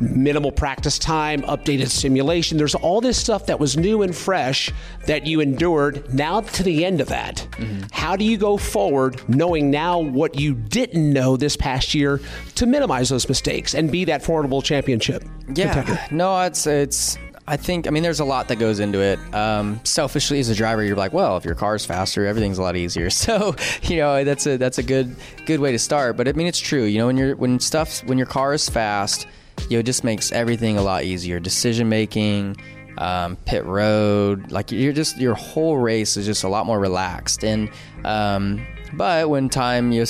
minimal 0.00 0.50
practice 0.50 0.98
time, 0.98 1.42
updated 1.42 1.88
simulation. 1.88 2.58
There's 2.58 2.74
all 2.74 3.00
this 3.00 3.18
stuff 3.18 3.46
that 3.46 3.60
was 3.60 3.76
new 3.76 4.02
and 4.02 4.16
fresh 4.16 4.72
that 5.06 5.26
you 5.26 5.40
endured. 5.40 6.12
Now 6.12 6.40
to 6.40 6.62
the 6.62 6.84
end 6.84 7.00
of 7.00 7.08
that, 7.08 7.46
mm-hmm. 7.52 7.82
how 7.92 8.16
do 8.16 8.24
you 8.24 8.36
go 8.36 8.56
forward 8.56 9.20
knowing 9.28 9.70
now 9.70 9.98
what 9.98 10.38
you 10.38 10.54
didn't 10.54 11.12
know 11.12 11.36
this 11.36 11.56
past 11.56 11.94
year 11.94 12.20
to 12.54 12.66
minimize 12.66 13.10
those 13.10 13.28
mistakes 13.28 13.74
and 13.74 13.92
be 13.92 14.04
that 14.06 14.22
formidable 14.22 14.62
championship? 14.62 15.24
Yeah, 15.54 16.06
no, 16.10 16.40
it's 16.40 16.66
it's. 16.66 17.18
I 17.46 17.56
think 17.56 17.88
I 17.88 17.90
mean 17.90 18.04
there's 18.04 18.20
a 18.20 18.24
lot 18.24 18.46
that 18.48 18.56
goes 18.56 18.78
into 18.78 19.00
it. 19.00 19.18
Um, 19.34 19.80
selfishly, 19.82 20.38
as 20.38 20.48
a 20.48 20.54
driver, 20.54 20.84
you're 20.84 20.94
like, 20.94 21.12
well, 21.12 21.36
if 21.36 21.44
your 21.44 21.56
car's 21.56 21.84
faster, 21.84 22.24
everything's 22.24 22.58
a 22.58 22.62
lot 22.62 22.76
easier. 22.76 23.10
So 23.20 23.56
you 23.82 23.96
know 23.96 24.22
that's 24.24 24.46
a 24.46 24.56
that's 24.56 24.78
a 24.78 24.82
good 24.82 25.14
good 25.46 25.58
way 25.58 25.72
to 25.72 25.78
start. 25.78 26.16
But 26.16 26.28
I 26.28 26.32
mean 26.32 26.46
it's 26.46 26.60
true. 26.60 26.84
You 26.84 26.98
know 26.98 27.06
when 27.06 27.16
you're 27.16 27.34
when 27.34 27.58
stuff 27.58 28.04
when 28.04 28.18
your 28.18 28.26
car 28.26 28.54
is 28.54 28.68
fast 28.68 29.26
you 29.68 29.76
know, 29.76 29.80
it 29.80 29.86
just 29.86 30.04
makes 30.04 30.32
everything 30.32 30.76
a 30.76 30.82
lot 30.82 31.04
easier. 31.04 31.40
Decision 31.40 31.88
making, 31.88 32.56
um, 32.98 33.36
pit 33.46 33.64
road, 33.64 34.50
like 34.50 34.70
you're 34.70 34.92
just 34.92 35.18
your 35.18 35.34
whole 35.34 35.78
race 35.78 36.16
is 36.16 36.26
just 36.26 36.44
a 36.44 36.48
lot 36.48 36.66
more 36.66 36.78
relaxed. 36.78 37.44
And 37.44 37.70
um, 38.04 38.64
but 38.92 39.28
when 39.28 39.48
time 39.48 39.92
you 39.92 40.04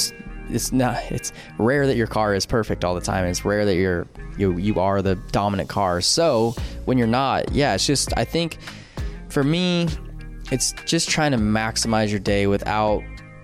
it's 0.49 0.73
not 0.73 1.00
it's 1.11 1.33
rare 1.59 1.87
that 1.87 1.97
your 1.97 2.07
car 2.07 2.35
is 2.35 2.47
perfect 2.47 2.85
all 2.85 2.95
the 2.95 3.00
time. 3.00 3.25
It's 3.25 3.45
rare 3.45 3.64
that 3.64 3.76
you're 3.76 4.07
you 4.37 4.57
you 4.57 4.80
are 4.80 5.02
the 5.02 5.14
dominant 5.33 5.69
car. 5.69 6.00
So 6.00 6.54
when 6.85 6.99
you're 6.99 7.07
not, 7.07 7.52
yeah, 7.52 7.75
it's 7.75 7.87
just 7.87 8.16
I 8.16 8.25
think 8.25 8.59
for 9.28 9.45
me, 9.45 9.88
it's 10.50 10.73
just 10.85 11.09
trying 11.09 11.33
to 11.33 11.38
maximize 11.38 12.11
your 12.11 12.19
day 12.19 12.47
without 12.47 13.02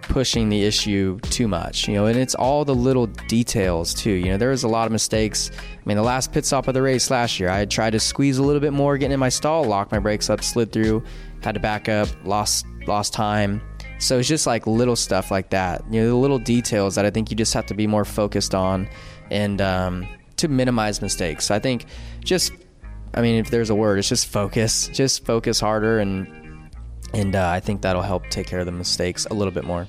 pushing 0.09 0.49
the 0.49 0.65
issue 0.65 1.19
too 1.21 1.49
much, 1.49 1.89
you 1.89 1.95
know, 1.95 2.07
and 2.07 2.19
it's 2.19 2.35
all 2.35 2.65
the 2.65 2.75
little 2.75 3.07
details 3.07 3.95
too. 3.95 4.11
You 4.11 4.27
know, 4.27 4.37
there 4.37 4.51
was 4.51 4.63
a 4.63 4.69
lot 4.69 4.87
of 4.87 4.93
mistakes. 4.93 5.51
I 5.55 5.81
mean, 5.85 5.97
the 5.97 6.03
last 6.03 6.33
pit 6.33 6.45
stop 6.45 6.69
of 6.69 6.75
the 6.75 6.83
race 6.83 7.11
last 7.11 7.39
year, 7.39 7.49
I 7.49 7.65
tried 7.65 7.91
to 7.91 8.01
squeeze 8.01 8.39
a 8.39 8.43
little 8.43 8.61
bit 8.61 8.73
more, 8.73 8.97
getting 8.99 9.15
in 9.15 9.21
my 9.21 9.29
stall, 9.29 9.65
locked 9.65 9.93
my 9.93 9.99
brakes 9.99 10.31
up, 10.31 10.43
slid 10.43 10.73
through, 10.73 11.03
had 11.43 11.55
to 11.55 11.61
back 11.61 11.89
up, 11.89 12.09
lost 12.25 12.67
lost 12.87 13.13
time. 13.13 13.61
So 13.99 14.19
it's 14.19 14.29
just 14.29 14.47
like 14.47 14.67
little 14.67 14.97
stuff 14.97 15.31
like 15.31 15.51
that. 15.51 15.83
You 15.91 16.03
know, 16.03 16.09
the 16.09 16.17
little 16.17 16.39
details 16.39 16.95
that 16.97 17.05
I 17.05 17.11
think 17.11 17.31
you 17.31 17.37
just 17.37 17.55
have 17.55 17.67
to 17.67 17.75
be 17.75 17.87
more 17.87 18.05
focused 18.05 18.55
on, 18.55 18.89
and 19.31 19.61
um, 19.61 20.09
to 20.37 20.49
minimize 20.49 21.01
mistakes. 21.01 21.47
So 21.47 21.55
I 21.55 21.59
think 21.59 21.87
just, 22.23 22.53
I 23.15 23.23
mean, 23.23 23.37
if 23.37 23.51
there's 23.51 23.71
a 23.71 23.75
word, 23.75 23.99
it's 23.99 24.09
just 24.09 24.27
focus. 24.27 24.89
Just 24.89 25.25
focus 25.25 25.61
harder 25.61 25.99
and 25.99 26.27
and 27.15 27.35
uh, 27.35 27.49
I 27.49 27.61
think 27.61 27.83
that'll 27.83 28.03
help 28.03 28.29
take 28.29 28.47
care 28.47 28.61
of 28.61 28.67
the 28.67 28.73
mistakes 28.73 29.27
a 29.27 29.35
little 29.35 29.53
bit 29.53 29.65
more. 29.65 29.89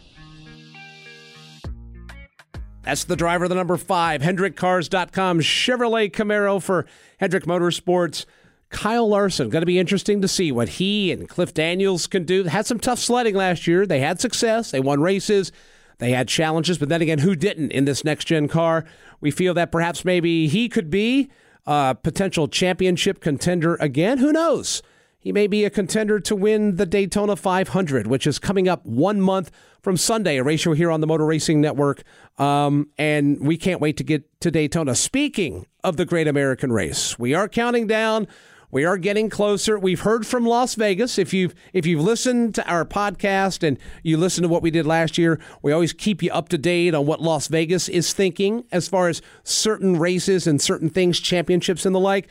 That's 2.88 3.04
the 3.04 3.18
driver, 3.18 3.50
the 3.50 3.56
number 3.56 3.76
five, 3.76 4.22
HendrickCars.com 4.22 5.42
Chevrolet 5.42 6.10
Camaro 6.10 6.64
for 6.64 6.86
Hendrick 7.18 7.44
Motorsports. 7.44 8.24
Kyle 8.70 9.10
Larson, 9.10 9.50
going 9.50 9.62
to 9.62 9.66
be 9.66 9.78
interesting 9.78 10.22
to 10.22 10.28
see 10.30 10.54
what 10.54 10.70
he 10.70 11.12
and 11.12 11.28
Cliff 11.28 11.54
Daniels 11.54 12.08
can 12.08 12.24
do. 12.24 12.46
Had 12.46 12.66
some 12.66 12.80
tough 12.80 13.00
sledding 13.00 13.36
last 13.36 13.68
year. 13.68 13.86
They 13.86 14.00
had 14.00 14.22
success. 14.22 14.72
They 14.72 14.80
won 14.80 15.02
races. 15.02 15.52
They 15.98 16.12
had 16.12 16.30
challenges, 16.30 16.78
but 16.78 16.88
then 16.88 17.02
again, 17.02 17.20
who 17.20 17.36
didn't 17.36 17.72
in 17.74 17.84
this 17.84 18.06
next 18.06 18.24
gen 18.24 18.48
car? 18.48 18.86
We 19.20 19.32
feel 19.32 19.54
that 19.56 19.70
perhaps 19.70 20.06
maybe 20.06 20.48
he 20.48 20.70
could 20.70 20.90
be 20.90 21.30
a 21.66 21.94
potential 22.02 22.48
championship 22.48 23.20
contender 23.20 23.76
again. 23.82 24.20
Who 24.20 24.32
knows? 24.32 24.82
He 25.28 25.34
may 25.34 25.48
be 25.48 25.66
a 25.66 25.70
contender 25.70 26.22
to 26.22 26.38
win 26.38 26.78
the 26.78 26.86
Daytona 26.86 27.36
500, 27.36 28.08
which 28.08 28.26
is 28.26 28.40
coming 28.40 28.70
up 28.70 28.86
one 28.86 29.20
month 29.20 29.52
from 29.82 29.98
Sunday, 29.98 30.38
a 30.38 30.44
ratio 30.46 30.72
here 30.72 30.90
on 30.90 31.02
the 31.02 31.08
Motor 31.08 31.26
Racing 31.26 31.60
Network. 31.60 32.04
Um, 32.38 32.92
and 32.98 33.46
we 33.46 33.58
can't 33.58 33.82
wait 33.82 33.98
to 33.98 34.06
get 34.06 34.40
to 34.40 34.50
Daytona. 34.50 34.96
Speaking 34.96 35.66
of 35.84 35.98
the 35.98 36.06
Great 36.06 36.30
American 36.30 36.72
Race, 36.72 37.20
we 37.20 37.34
are 37.34 37.50
counting 37.50 37.88
down. 37.88 38.26
We 38.72 38.86
are 38.86 38.98
getting 38.98 39.30
closer. 39.30 39.78
We've 39.78 40.00
heard 40.00 40.26
from 40.26 40.46
Las 40.46 40.76
Vegas. 40.76 41.18
If 41.18 41.34
you've 41.34 41.54
if 41.74 41.86
you've 41.86 42.02
listened 42.02 42.56
to 42.56 42.66
our 42.66 42.86
podcast 42.86 43.68
and 43.68 43.78
you 44.04 44.16
listen 44.16 44.44
to 44.44 44.48
what 44.48 44.62
we 44.62 44.72
did 44.72 44.86
last 44.86 45.18
year, 45.18 45.42
we 45.62 45.74
always 45.74 45.92
keep 45.92 46.24
you 46.24 46.32
up 46.32 46.48
to 46.50 46.58
date 46.58 46.96
on 46.96 47.06
what 47.06 47.22
Las 47.22 47.50
Vegas 47.50 47.90
is 47.90 48.14
thinking 48.14 48.64
as 48.72 48.88
far 48.88 49.10
as 49.10 49.22
certain 49.44 50.00
races 50.00 50.48
and 50.48 50.62
certain 50.62 50.90
things, 50.90 51.20
championships 51.20 51.86
and 51.86 51.94
the 51.94 52.00
like. 52.00 52.30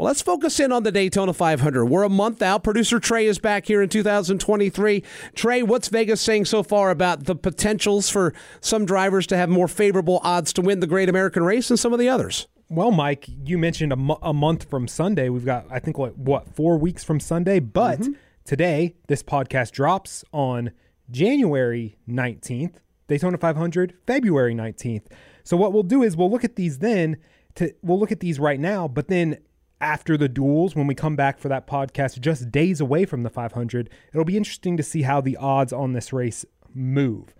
Well, 0.00 0.06
let's 0.06 0.22
focus 0.22 0.58
in 0.58 0.72
on 0.72 0.82
the 0.82 0.92
Daytona 0.92 1.34
500. 1.34 1.84
We're 1.84 2.04
a 2.04 2.08
month 2.08 2.40
out. 2.40 2.64
Producer 2.64 2.98
Trey 2.98 3.26
is 3.26 3.38
back 3.38 3.66
here 3.66 3.82
in 3.82 3.90
2023. 3.90 5.04
Trey, 5.34 5.62
what's 5.62 5.88
Vegas 5.88 6.22
saying 6.22 6.46
so 6.46 6.62
far 6.62 6.88
about 6.88 7.24
the 7.24 7.34
potentials 7.34 8.08
for 8.08 8.32
some 8.62 8.86
drivers 8.86 9.26
to 9.26 9.36
have 9.36 9.50
more 9.50 9.68
favorable 9.68 10.18
odds 10.24 10.54
to 10.54 10.62
win 10.62 10.80
the 10.80 10.86
Great 10.86 11.10
American 11.10 11.42
Race 11.42 11.68
than 11.68 11.76
some 11.76 11.92
of 11.92 11.98
the 11.98 12.08
others? 12.08 12.48
Well, 12.70 12.92
Mike, 12.92 13.26
you 13.28 13.58
mentioned 13.58 13.92
a, 13.92 14.32
month 14.32 14.70
from 14.70 14.88
Sunday. 14.88 15.28
We've 15.28 15.44
got, 15.44 15.66
I 15.70 15.80
think, 15.80 15.98
what, 15.98 16.16
what 16.16 16.48
four 16.48 16.78
weeks 16.78 17.04
from 17.04 17.20
Sunday. 17.20 17.58
But 17.58 18.00
mm-hmm. 18.00 18.12
today, 18.46 18.94
this 19.06 19.22
podcast 19.22 19.72
drops 19.72 20.24
on 20.32 20.70
January 21.10 21.98
19th, 22.08 22.76
Daytona 23.06 23.36
500, 23.36 23.92
February 24.06 24.54
19th. 24.54 25.08
So 25.44 25.58
what 25.58 25.74
we'll 25.74 25.82
do 25.82 26.02
is 26.02 26.16
we'll 26.16 26.30
look 26.30 26.44
at 26.44 26.56
these 26.56 26.78
then. 26.78 27.18
To, 27.56 27.74
we'll 27.82 27.98
look 27.98 28.12
at 28.12 28.20
these 28.20 28.40
right 28.40 28.60
now, 28.60 28.88
but 28.88 29.08
then 29.08 29.36
after 29.80 30.16
the 30.16 30.28
duels 30.28 30.74
when 30.74 30.86
we 30.86 30.94
come 30.94 31.16
back 31.16 31.38
for 31.38 31.48
that 31.48 31.66
podcast 31.66 32.20
just 32.20 32.50
days 32.50 32.80
away 32.80 33.04
from 33.04 33.22
the 33.22 33.30
500 33.30 33.88
it'll 34.12 34.24
be 34.24 34.36
interesting 34.36 34.76
to 34.76 34.82
see 34.82 35.02
how 35.02 35.20
the 35.20 35.36
odds 35.36 35.72
on 35.72 35.92
this 35.92 36.12
race 36.12 36.44
move. 36.74 37.34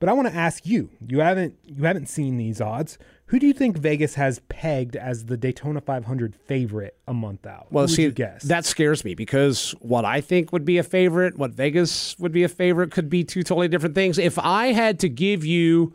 But 0.00 0.08
i 0.08 0.12
want 0.14 0.26
to 0.28 0.34
ask 0.34 0.66
you 0.66 0.90
you 1.06 1.20
haven't 1.20 1.56
you 1.64 1.84
haven't 1.84 2.08
seen 2.08 2.36
these 2.36 2.60
odds. 2.60 2.98
Who 3.26 3.38
do 3.38 3.46
you 3.46 3.54
think 3.54 3.78
vegas 3.78 4.14
has 4.16 4.40
pegged 4.48 4.94
as 4.94 5.26
the 5.26 5.36
daytona 5.36 5.80
500 5.80 6.34
favorite 6.34 6.98
a 7.06 7.14
month 7.14 7.46
out? 7.46 7.68
Well 7.70 7.88
see 7.88 8.10
guess? 8.10 8.42
that 8.44 8.64
scares 8.64 9.04
me 9.04 9.14
because 9.14 9.74
what 9.80 10.04
i 10.04 10.20
think 10.20 10.52
would 10.52 10.64
be 10.64 10.78
a 10.78 10.82
favorite 10.82 11.38
what 11.38 11.52
vegas 11.52 12.18
would 12.18 12.32
be 12.32 12.42
a 12.42 12.48
favorite 12.48 12.90
could 12.90 13.08
be 13.08 13.22
two 13.22 13.42
totally 13.42 13.68
different 13.68 13.94
things. 13.94 14.18
If 14.18 14.38
i 14.38 14.72
had 14.72 14.98
to 15.00 15.08
give 15.08 15.44
you 15.44 15.94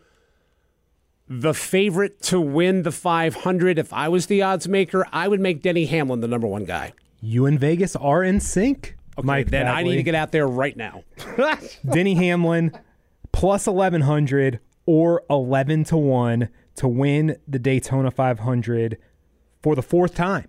the 1.30 1.54
favorite 1.54 2.22
to 2.24 2.40
win 2.40 2.84
the 2.84 2.92
500. 2.92 3.80
If 3.80 3.94
I 3.94 4.08
was 4.08 4.28
the 4.28 4.42
odds 4.42 4.68
maker, 4.68 5.06
I 5.12 5.28
would 5.28 5.40
make 5.40 5.62
Denny 5.62 5.86
Hamlin 5.86 6.22
the 6.22 6.28
number 6.28 6.48
one 6.48 6.66
guy. 6.66 6.94
You 7.22 7.46
and 7.46 7.60
Vegas 7.60 7.96
are 7.96 8.24
in 8.24 8.40
sync. 8.40 8.96
Okay, 9.18 9.26
Mike 9.26 9.50
then 9.50 9.68
I 9.68 9.84
need 9.84 9.96
to 9.96 10.04
get 10.04 10.16
out 10.16 10.32
there 10.32 10.48
right 10.48 10.78
now. 10.78 11.04
Denny 11.90 12.14
Hamlin 12.14 12.72
plus 13.32 13.68
1100 13.68 14.60
or 14.86 15.24
11 15.30 15.86
to 15.86 15.98
1 15.98 16.50
to 16.76 16.88
win 16.88 17.38
the 17.48 17.60
Daytona 17.60 18.12
500 18.12 18.98
for 19.64 19.76
the 19.76 19.82
fourth 19.82 20.14
time. 20.14 20.48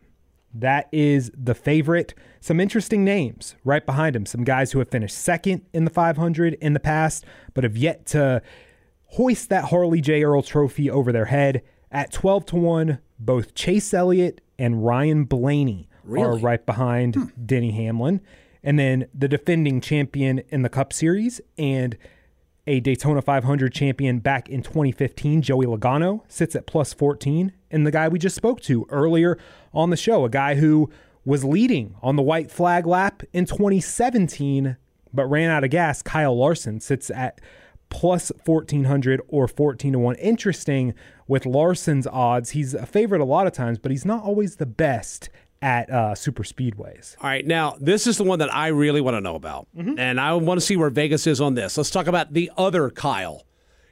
That 0.55 0.89
is 0.93 1.31
the 1.35 1.55
favorite. 1.55 2.15
Some 2.41 2.61
interesting 2.61 3.05
names 3.05 3.57
right 3.65 3.85
behind 3.85 4.15
him. 4.15 4.27
Some 4.27 4.45
guys 4.45 4.73
who 4.73 4.79
have 4.79 4.89
finished 4.89 5.17
second 5.17 5.63
in 5.73 5.85
the 5.85 5.91
500 5.91 6.55
in 6.55 6.73
the 6.73 6.81
past, 6.81 7.25
but 7.55 7.65
have 7.65 7.77
yet 7.77 8.07
to 8.07 8.43
hoist 9.09 9.49
that 9.49 9.65
Harley 9.65 10.01
J. 10.01 10.23
Earl 10.23 10.43
trophy 10.43 10.91
over 10.91 11.13
their 11.13 11.27
head. 11.27 11.63
At 11.91 12.13
12 12.13 12.47
to 12.47 12.57
1, 12.57 12.99
both 13.19 13.55
Chase 13.55 13.95
Elliott 13.95 14.41
and 14.59 14.85
Ryan 14.85 15.25
Blaney 15.25 15.89
really? 16.05 16.27
are 16.27 16.37
right 16.37 16.65
behind 16.65 17.15
hmm. 17.15 17.25
Denny 17.45 17.71
Hamlin. 17.73 18.21
And 18.63 18.79
then 18.79 19.07
the 19.15 19.29
defending 19.29 19.81
champion 19.81 20.41
in 20.51 20.63
the 20.63 20.69
Cup 20.69 20.93
Series 20.93 21.41
and 21.57 21.97
a 22.67 22.81
Daytona 22.81 23.23
500 23.23 23.73
champion 23.73 24.19
back 24.19 24.49
in 24.51 24.63
2015, 24.63 25.41
Joey 25.41 25.65
Logano, 25.65 26.21
sits 26.29 26.55
at 26.55 26.67
plus 26.67 26.93
14. 26.93 27.53
And 27.71 27.87
the 27.87 27.91
guy 27.91 28.09
we 28.09 28.19
just 28.19 28.37
spoke 28.37 28.61
to 28.63 28.87
earlier 28.91 29.39
on 29.73 29.89
the 29.89 29.97
show, 29.97 30.27
a 30.27 30.31
guy 30.31 30.57
who 30.57 30.91
was 31.25 31.45
leading 31.45 31.95
on 32.03 32.17
the 32.17 32.23
white 32.23 32.51
flag 32.51 32.87
lap 32.87 33.23
in 33.33 33.47
2017 33.47 34.77
but 35.13 35.27
ran 35.27 35.51
out 35.51 35.65
of 35.65 35.71
gas, 35.71 36.03
Kyle 36.03 36.37
Larson, 36.37 36.81
sits 36.81 37.11
at 37.11 37.41
plus 37.91 38.31
1400 38.45 39.21
or 39.29 39.49
14 39.49 39.93
to 39.93 39.99
1. 39.99 40.15
Interesting 40.17 40.95
with 41.27 41.47
Larson's 41.47 42.07
odds. 42.07 42.51
He's 42.51 42.75
a 42.75 42.87
favorite 42.87 43.21
a 43.21 43.25
lot 43.25 43.47
of 43.47 43.53
times, 43.53 43.79
but 43.79 43.91
he's 43.91 44.05
not 44.05 44.23
always 44.23 44.57
the 44.57 44.67
best 44.67 45.31
at 45.61 45.91
uh, 45.91 46.15
super 46.15 46.43
speedways. 46.43 47.17
All 47.21 47.29
right, 47.29 47.47
now 47.47 47.77
this 47.81 48.07
is 48.07 48.17
the 48.17 48.25
one 48.25 48.39
that 48.39 48.55
I 48.55 48.69
really 48.69 49.01
want 49.01 49.17
to 49.17 49.21
know 49.21 49.35
about, 49.35 49.67
mm-hmm. 49.77 49.99
and 49.99 50.21
I 50.21 50.35
want 50.35 50.61
to 50.61 50.65
see 50.65 50.77
where 50.77 50.91
Vegas 50.91 51.27
is 51.27 51.41
on 51.41 51.55
this. 51.55 51.77
Let's 51.77 51.91
talk 51.91 52.07
about 52.07 52.33
the 52.33 52.51
other 52.57 52.91
Kyle. 52.91 53.45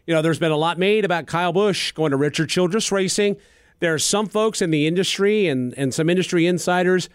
You 0.07 0.15
know, 0.15 0.23
there's 0.23 0.39
been 0.39 0.53
a 0.53 0.57
lot 0.57 0.79
made 0.79 1.05
about 1.05 1.27
Kyle 1.27 1.53
Busch 1.53 1.91
going 1.93 2.13
to 2.13 2.17
Richard 2.17 2.49
Childress 2.49 2.93
Racing. 2.93 3.37
There 3.81 3.93
are 3.93 3.99
some 3.99 4.27
folks 4.27 4.63
in 4.63 4.71
the 4.71 4.87
industry 4.87 5.49
and, 5.49 5.75
and 5.77 5.93
some 5.93 6.09
industry 6.09 6.47
insiders 6.47 7.09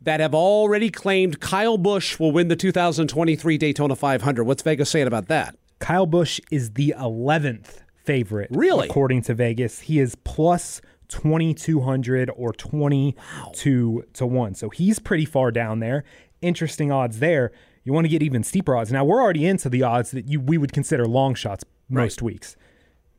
that 0.00 0.20
have 0.20 0.34
already 0.34 0.90
claimed 0.90 1.40
Kyle 1.40 1.76
Busch 1.76 2.18
will 2.20 2.30
win 2.30 2.48
the 2.48 2.56
2023 2.56 3.58
Daytona 3.58 3.96
500. 3.96 4.44
What's 4.44 4.62
Vegas 4.62 4.90
saying 4.90 5.08
about 5.08 5.26
that? 5.26 5.56
Kyle 5.78 6.06
Busch 6.06 6.40
is 6.50 6.72
the 6.72 6.94
11th 6.98 7.78
favorite. 8.04 8.50
Really? 8.50 8.88
According 8.88 9.22
to 9.22 9.34
Vegas. 9.34 9.80
He 9.80 9.98
is 9.98 10.14
plus 10.14 10.80
2200 11.08 12.30
or 12.36 12.52
22 12.52 13.90
wow. 13.90 14.02
to 14.12 14.26
1. 14.26 14.54
So 14.54 14.70
he's 14.70 14.98
pretty 14.98 15.24
far 15.24 15.50
down 15.50 15.80
there. 15.80 16.04
Interesting 16.40 16.90
odds 16.90 17.18
there. 17.18 17.52
You 17.84 17.92
want 17.92 18.04
to 18.04 18.08
get 18.08 18.22
even 18.22 18.42
steeper 18.42 18.76
odds. 18.76 18.92
Now 18.92 19.04
we're 19.04 19.22
already 19.22 19.46
into 19.46 19.68
the 19.68 19.82
odds 19.82 20.10
that 20.10 20.28
you 20.28 20.40
we 20.40 20.58
would 20.58 20.72
consider 20.72 21.06
long 21.06 21.34
shots 21.34 21.64
most 21.88 22.22
weeks. 22.22 22.56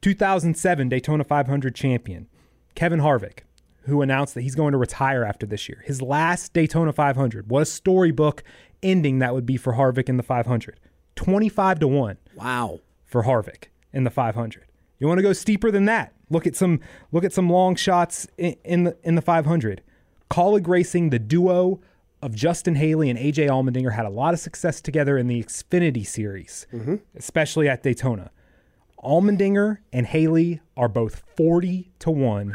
2007 0.02 0.90
Daytona 0.90 1.24
500 1.24 1.76
champion 1.76 2.28
Kevin 2.76 3.00
Harvick, 3.00 3.40
who 3.84 4.02
announced 4.02 4.36
that 4.36 4.42
he's 4.42 4.56
going 4.56 4.72
to 4.72 4.78
retire 4.78 5.24
after 5.24 5.46
this 5.46 5.68
year. 5.68 5.84
His 5.86 6.02
last 6.02 6.54
Daytona 6.54 6.94
500 6.94 7.50
was 7.50 7.72
storybook 7.72 8.44
ending 8.82 9.20
that 9.20 9.34
would 9.34 9.46
be 9.46 9.58
for 9.58 9.74
Harvick 9.74 10.08
in 10.08 10.18
the 10.18 10.24
500. 10.24 10.80
25 11.16 11.80
to 11.80 11.88
1. 11.88 12.18
Wow. 12.40 12.80
For 13.06 13.24
Harvick 13.24 13.66
in 13.94 14.04
the 14.04 14.10
500. 14.10 14.66
You 15.00 15.08
want 15.08 15.18
to 15.20 15.24
go 15.24 15.34
steeper 15.34 15.72
than 15.72 15.86
that? 15.86 16.14
Look 16.30 16.46
at 16.46 16.56
some 16.56 16.80
look 17.12 17.24
at 17.24 17.34
some 17.34 17.50
long 17.50 17.76
shots 17.76 18.28
in, 18.38 18.56
in 18.64 18.84
the 18.84 18.98
in 19.04 19.16
the 19.16 19.22
500. 19.22 19.82
Kaulig 20.30 20.68
Racing, 20.68 21.10
the 21.10 21.20
duo 21.20 21.80
of 22.22 22.36
Justin 22.36 22.76
Haley 22.76 23.10
and 23.10 23.18
AJ 23.18 23.48
Allmendinger 23.48 23.94
had 23.94 24.06
a 24.06 24.10
lot 24.10 24.34
of 24.34 24.40
success 24.40 24.82
together 24.82 25.18
in 25.18 25.28
the 25.28 25.42
Xfinity 25.44 26.06
series, 26.06 26.68
Mm-hmm. 26.74 26.96
especially 27.16 27.68
at 27.70 27.82
Daytona. 27.82 28.30
Allmendinger 29.04 29.78
and 29.94 30.06
Haley 30.06 30.60
are 30.76 30.90
both 30.90 31.24
40 31.38 31.90
to 32.00 32.12
1 32.12 32.54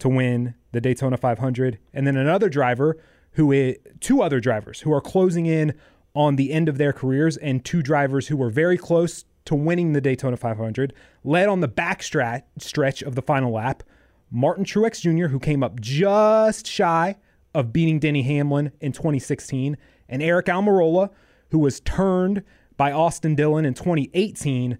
to 0.00 0.08
win 0.08 0.54
the 0.72 0.80
Daytona 0.80 1.16
500. 1.16 1.78
And 1.94 2.06
then 2.06 2.16
another 2.16 2.48
driver 2.48 2.96
who 3.32 3.52
is 3.52 3.76
two 4.00 4.20
other 4.22 4.40
drivers 4.40 4.80
who 4.80 4.92
are 4.92 5.00
closing 5.00 5.46
in 5.46 5.74
on 6.16 6.36
the 6.36 6.50
end 6.50 6.68
of 6.68 6.78
their 6.78 6.94
careers 6.94 7.36
and 7.36 7.62
two 7.62 7.82
drivers 7.82 8.28
who 8.28 8.36
were 8.36 8.48
very 8.48 8.78
close 8.78 9.26
to 9.44 9.54
winning 9.54 9.92
the 9.92 10.00
Daytona 10.00 10.36
500 10.36 10.92
led 11.22 11.48
on 11.48 11.60
the 11.60 11.68
back 11.68 12.00
strat, 12.00 12.42
stretch 12.58 13.02
of 13.02 13.14
the 13.14 13.22
final 13.22 13.52
lap. 13.52 13.82
Martin 14.30 14.64
Truex 14.64 15.02
Jr., 15.02 15.28
who 15.28 15.38
came 15.38 15.62
up 15.62 15.78
just 15.78 16.66
shy 16.66 17.16
of 17.54 17.72
beating 17.72 18.00
Denny 18.00 18.22
Hamlin 18.22 18.72
in 18.80 18.92
2016, 18.92 19.76
and 20.08 20.22
Aric 20.22 20.44
Almirola, 20.44 21.10
who 21.50 21.58
was 21.58 21.80
turned 21.80 22.42
by 22.76 22.90
Austin 22.90 23.34
Dillon 23.34 23.64
in 23.64 23.74
2018. 23.74 24.78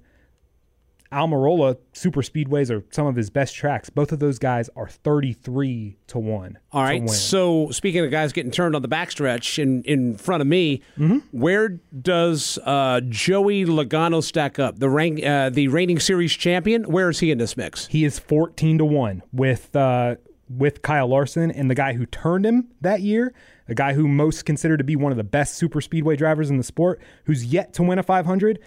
Almirola 1.13 1.77
super 1.93 2.23
speedways 2.23 2.71
are 2.71 2.85
some 2.91 3.07
of 3.07 3.17
his 3.17 3.31
best 3.31 3.55
tracks. 3.55 3.91
Both 3.91 4.13
of 4.13 4.19
those 4.19 4.39
guys 4.39 4.69
are 4.77 4.89
33 4.89 5.97
to 6.09 6.19
1. 6.19 6.59
All 6.73 6.83
right. 6.83 7.09
So 7.11 7.71
speaking 7.71 8.05
of 8.05 8.11
guys 8.11 8.33
getting 8.33 8.51
turned 8.51 8.75
on 8.77 8.83
the 8.83 8.89
backstretch 8.89 9.59
in, 9.61 9.83
in 9.85 10.17
front 10.17 10.41
of 10.41 10.47
me, 10.47 10.83
Mm-hmm. 10.99 11.19
where 11.39 11.69
does 12.01 12.59
uh, 12.65 13.01
Joey 13.09 13.65
Logano 13.65 14.23
stack 14.23 14.59
up? 14.59 14.79
The 14.79 14.89
rank, 14.91 15.25
uh, 15.25 15.51
the 15.51 15.69
reigning 15.69 15.99
series 16.01 16.33
champion. 16.33 16.85
Where 16.85 17.09
is 17.11 17.21
he 17.21 17.31
in 17.31 17.39
this 17.39 17.57
mix? 17.57 17.87
He 17.87 18.05
is 18.05 18.19
14 18.19 18.79
to 18.79 18.85
1 18.85 19.23
with 19.33 19.75
uh, 19.77 20.17
with 20.49 20.83
Kyle 20.83 21.09
Larson 21.09 21.51
and 21.51 21.69
the 21.71 21.75
guy 21.75 21.93
who 21.95 22.07
turned 22.07 22.47
him 22.47 22.69
that 22.81 23.01
year, 23.01 23.35
the 23.67 23.75
guy 23.75 23.95
who 23.95 24.07
most 24.07 24.45
considered 24.45 24.77
to 24.79 24.85
be 24.85 24.95
one 24.97 25.11
of 25.13 25.19
the 25.19 25.25
best 25.25 25.55
super 25.57 25.81
speedway 25.81 26.15
drivers 26.17 26.51
in 26.51 26.57
the 26.57 26.63
sport, 26.63 27.01
who's 27.25 27.45
yet 27.47 27.73
to 27.75 27.83
win 27.83 27.99
a 27.99 28.03
500, 28.05 28.61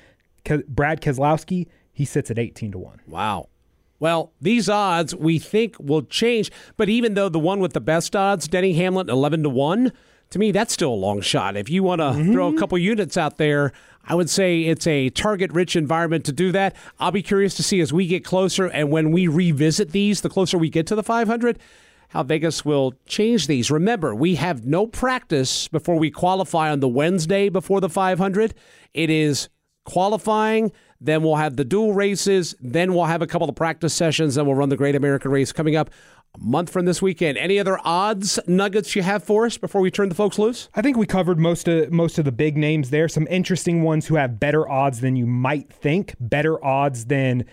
Ke- 0.43 0.65
Brad 0.67 0.99
Keselowski, 1.02 1.67
he 2.00 2.06
sits 2.06 2.32
at 2.32 2.40
18 2.40 2.72
to 2.72 2.78
1. 2.78 3.02
Wow. 3.08 3.50
Well, 4.00 4.32
these 4.40 4.70
odds 4.70 5.14
we 5.14 5.38
think 5.38 5.76
will 5.78 6.04
change, 6.04 6.50
but 6.78 6.88
even 6.88 7.14
though 7.14 7.28
the 7.28 7.40
one 7.40 7.60
with 7.60 7.74
the 7.74 7.82
best 7.82 8.16
odds, 8.16 8.48
Denny 8.48 8.72
Hamlin, 8.72 9.10
eleven 9.10 9.44
to 9.44 9.50
one, 9.50 9.92
to 10.30 10.40
me 10.40 10.54
that's 10.54 10.72
still 10.72 10.94
a 10.94 10.96
long 10.96 11.20
shot. 11.20 11.58
If 11.58 11.70
you 11.70 11.84
want 11.84 12.00
to 12.00 12.06
mm-hmm. 12.06 12.32
throw 12.32 12.56
a 12.56 12.58
couple 12.58 12.78
units 12.78 13.18
out 13.18 13.36
there, 13.36 13.74
I 14.06 14.16
would 14.16 14.30
say 14.30 14.62
it's 14.62 14.88
a 14.88 15.10
target-rich 15.10 15.76
environment 15.76 16.24
to 16.28 16.32
do 16.32 16.54
that. 16.54 16.74
I'll 17.02 17.12
be 17.12 17.22
curious 17.22 17.54
to 17.56 17.64
see 17.64 17.82
as 17.82 17.92
we 17.92 18.08
get 18.08 18.24
closer 18.24 18.68
and 18.68 18.90
when 18.92 19.12
we 19.12 19.28
revisit 19.28 19.92
these, 19.92 20.22
the 20.22 20.30
closer 20.30 20.58
we 20.58 20.70
get 20.70 20.88
to 20.88 20.96
the 20.96 21.04
500. 21.04 21.60
How 22.08 22.24
Vegas 22.24 22.64
will 22.64 22.94
change 23.08 23.48
these. 23.48 23.70
Remember, 23.70 24.16
we 24.16 24.36
have 24.36 24.66
no 24.66 24.88
practice 24.88 25.68
before 25.68 25.98
we 25.98 26.10
qualify 26.10 26.72
on 26.72 26.80
the 26.80 26.88
Wednesday 26.88 27.50
before 27.50 27.82
the 27.82 27.90
500. 27.90 28.54
It 28.94 29.10
is 29.10 29.50
qualifying. 29.84 30.72
Then 31.02 31.24
we'll 31.24 31.36
have 31.36 31.56
the 31.56 31.64
Duel 31.64 31.94
races. 31.94 32.56
Then 32.60 32.94
we'll 32.94 33.06
have 33.06 33.22
a 33.22 33.28
couple 33.28 33.48
of 33.48 33.56
practice 33.56 33.94
sessions. 33.94 34.36
Then 34.36 34.46
we'll 34.46 34.56
run 34.56 34.70
the 34.70 34.78
Great 34.78 34.96
American 34.96 35.32
Race 35.32 35.52
coming 35.52 35.76
up 35.76 35.90
a 36.36 36.40
month 36.40 36.70
from 36.70 36.86
this 36.86 37.02
weekend. 37.02 37.38
Any 37.38 37.58
other 37.58 37.80
odds 37.86 38.38
nuggets 38.48 38.96
you 38.96 39.02
have 39.02 39.24
for 39.24 39.46
us 39.46 39.58
before 39.58 39.82
we 39.82 39.92
turn 39.92 40.10
the 40.10 40.16
folks 40.16 40.38
loose? 40.38 40.70
I 40.76 40.82
think 40.82 40.98
we 40.98 41.06
covered 41.06 41.40
most 41.40 41.68
of 41.68 41.92
most 41.92 42.20
of 42.20 42.26
the 42.26 42.32
big 42.32 42.58
names 42.58 42.90
there. 42.90 43.08
Some 43.08 43.28
interesting 43.30 43.84
ones 43.84 44.08
who 44.08 44.16
have 44.16 44.40
better 44.40 44.68
odds 44.70 45.00
than 45.00 45.16
you 45.16 45.26
might 45.26 45.72
think. 45.72 46.16
Better 46.20 46.64
odds 46.64 47.06
than 47.06 47.46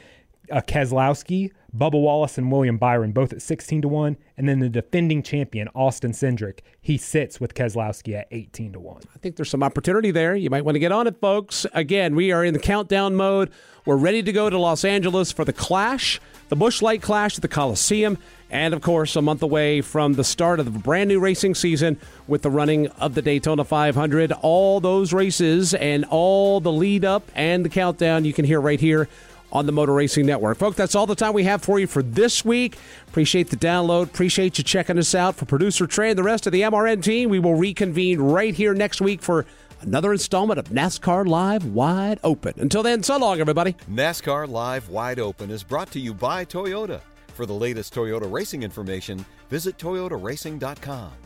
uh, 0.51 0.61
Keselowski, 0.61 1.51
Bubba 1.77 2.01
Wallace, 2.01 2.39
and 2.39 2.51
William 2.51 2.79
Byron, 2.79 3.13
both 3.13 3.33
at 3.33 3.43
sixteen 3.43 3.83
to 3.83 3.89
one. 3.89 4.17
And 4.37 4.49
then 4.49 4.61
the 4.61 4.69
defending 4.69 5.23
champion 5.23 5.69
Austin 5.75 6.13
Cindric, 6.13 6.61
he 6.81 6.97
sits 6.97 7.41
with 7.41 7.55
Keselowski 7.55 8.15
at 8.15 8.29
eighteen 8.31 8.73
to 8.73 8.81
one. 8.81 9.03
I 9.15 9.19
think 9.19 9.37
there's 9.37 9.51
some 9.51 9.63
opportunity 9.63 10.11
there. 10.11 10.35
You 10.35 10.51
might 10.51 10.65
want 10.65 10.75
to 10.75 10.81
get 10.81 10.93
on 10.93 11.07
it, 11.07 11.21
folks. 11.21 11.67
Again, 11.73 12.15
we 12.15 12.33
are 12.33 12.45
in 12.45 12.55
the 12.55 12.61
countdown 12.61 13.15
mode. 13.15 13.51
We're 13.85 13.97
ready 13.97 14.23
to 14.23 14.33
go 14.33 14.51
to 14.51 14.59
Los 14.59 14.85
Angeles 14.85 15.31
for 15.31 15.45
the 15.45 15.53
Clash, 15.53 16.21
the 16.49 16.57
Busch 16.57 16.83
Light 16.83 17.03
Clash 17.03 17.37
at 17.37 17.43
the 17.43 17.49
Coliseum, 17.49 18.19
and 18.51 18.75
of 18.75 18.81
course, 18.81 19.15
a 19.15 19.23
month 19.23 19.43
away 19.43 19.81
from 19.81 20.15
the 20.15 20.25
start 20.25 20.59
of 20.59 20.73
the 20.73 20.79
brand 20.79 21.09
new 21.09 21.21
racing 21.21 21.55
season 21.55 21.99
with 22.27 22.43
the 22.43 22.51
running 22.51 22.89
of 22.89 23.15
the 23.15 23.23
Daytona 23.23 23.65
500. 23.65 24.33
All 24.33 24.81
those 24.81 25.13
races 25.13 25.75
and 25.75 26.05
all 26.05 26.61
the 26.61 26.73
lead 26.73 27.05
up 27.05 27.31
and 27.35 27.65
the 27.65 27.69
countdown 27.69 28.25
you 28.25 28.33
can 28.33 28.45
hear 28.45 28.61
right 28.61 28.81
here 28.81 29.09
on 29.57 29.67
the 29.67 29.73
Motor 29.73 29.95
Racing 29.95 30.27
Network. 30.27 30.59
Folks, 30.59 30.77
that's 30.77 30.95
all 30.95 31.07
the 31.07 31.15
time 31.15 31.33
we 31.33 31.45
have 31.45 31.63
for 31.63 31.81
you 31.81 31.87
for 31.87 32.03
this 32.03 32.45
week. 32.45 32.77
Appreciate 33.09 33.49
the 33.49 33.57
download. 33.57 34.05
Appreciate 34.05 34.59
you 34.59 34.65
checking 34.65 34.99
us 34.99 35.15
out. 35.15 35.35
For 35.35 35.47
producer 35.47 35.87
Trey 35.87 36.11
and 36.11 36.19
the 36.19 36.23
rest 36.23 36.47
of 36.47 36.53
the 36.53 36.61
MRN 36.61 37.03
team, 37.03 37.31
we 37.31 37.39
will 37.39 37.55
reconvene 37.55 38.21
right 38.21 38.55
here 38.55 38.75
next 38.75 39.01
week 39.01 39.23
for 39.23 39.47
another 39.81 40.13
installment 40.13 40.59
of 40.59 40.67
NASCAR 40.67 41.27
Live 41.27 41.65
Wide 41.65 42.21
Open. 42.23 42.53
Until 42.59 42.83
then, 42.83 43.03
so 43.03 43.17
long, 43.17 43.41
everybody. 43.41 43.75
NASCAR 43.91 44.49
Live 44.49 44.91
Wide 44.91 45.19
Open 45.19 45.51
is 45.51 45.63
brought 45.63 45.91
to 45.93 46.01
you 46.01 46.13
by 46.13 46.45
Toyota. 46.45 47.01
For 47.29 47.47
the 47.47 47.55
latest 47.55 47.95
Toyota 47.95 48.31
racing 48.31 48.63
information, 48.63 49.25
visit 49.49 49.79
toyotaracing.com. 49.79 51.26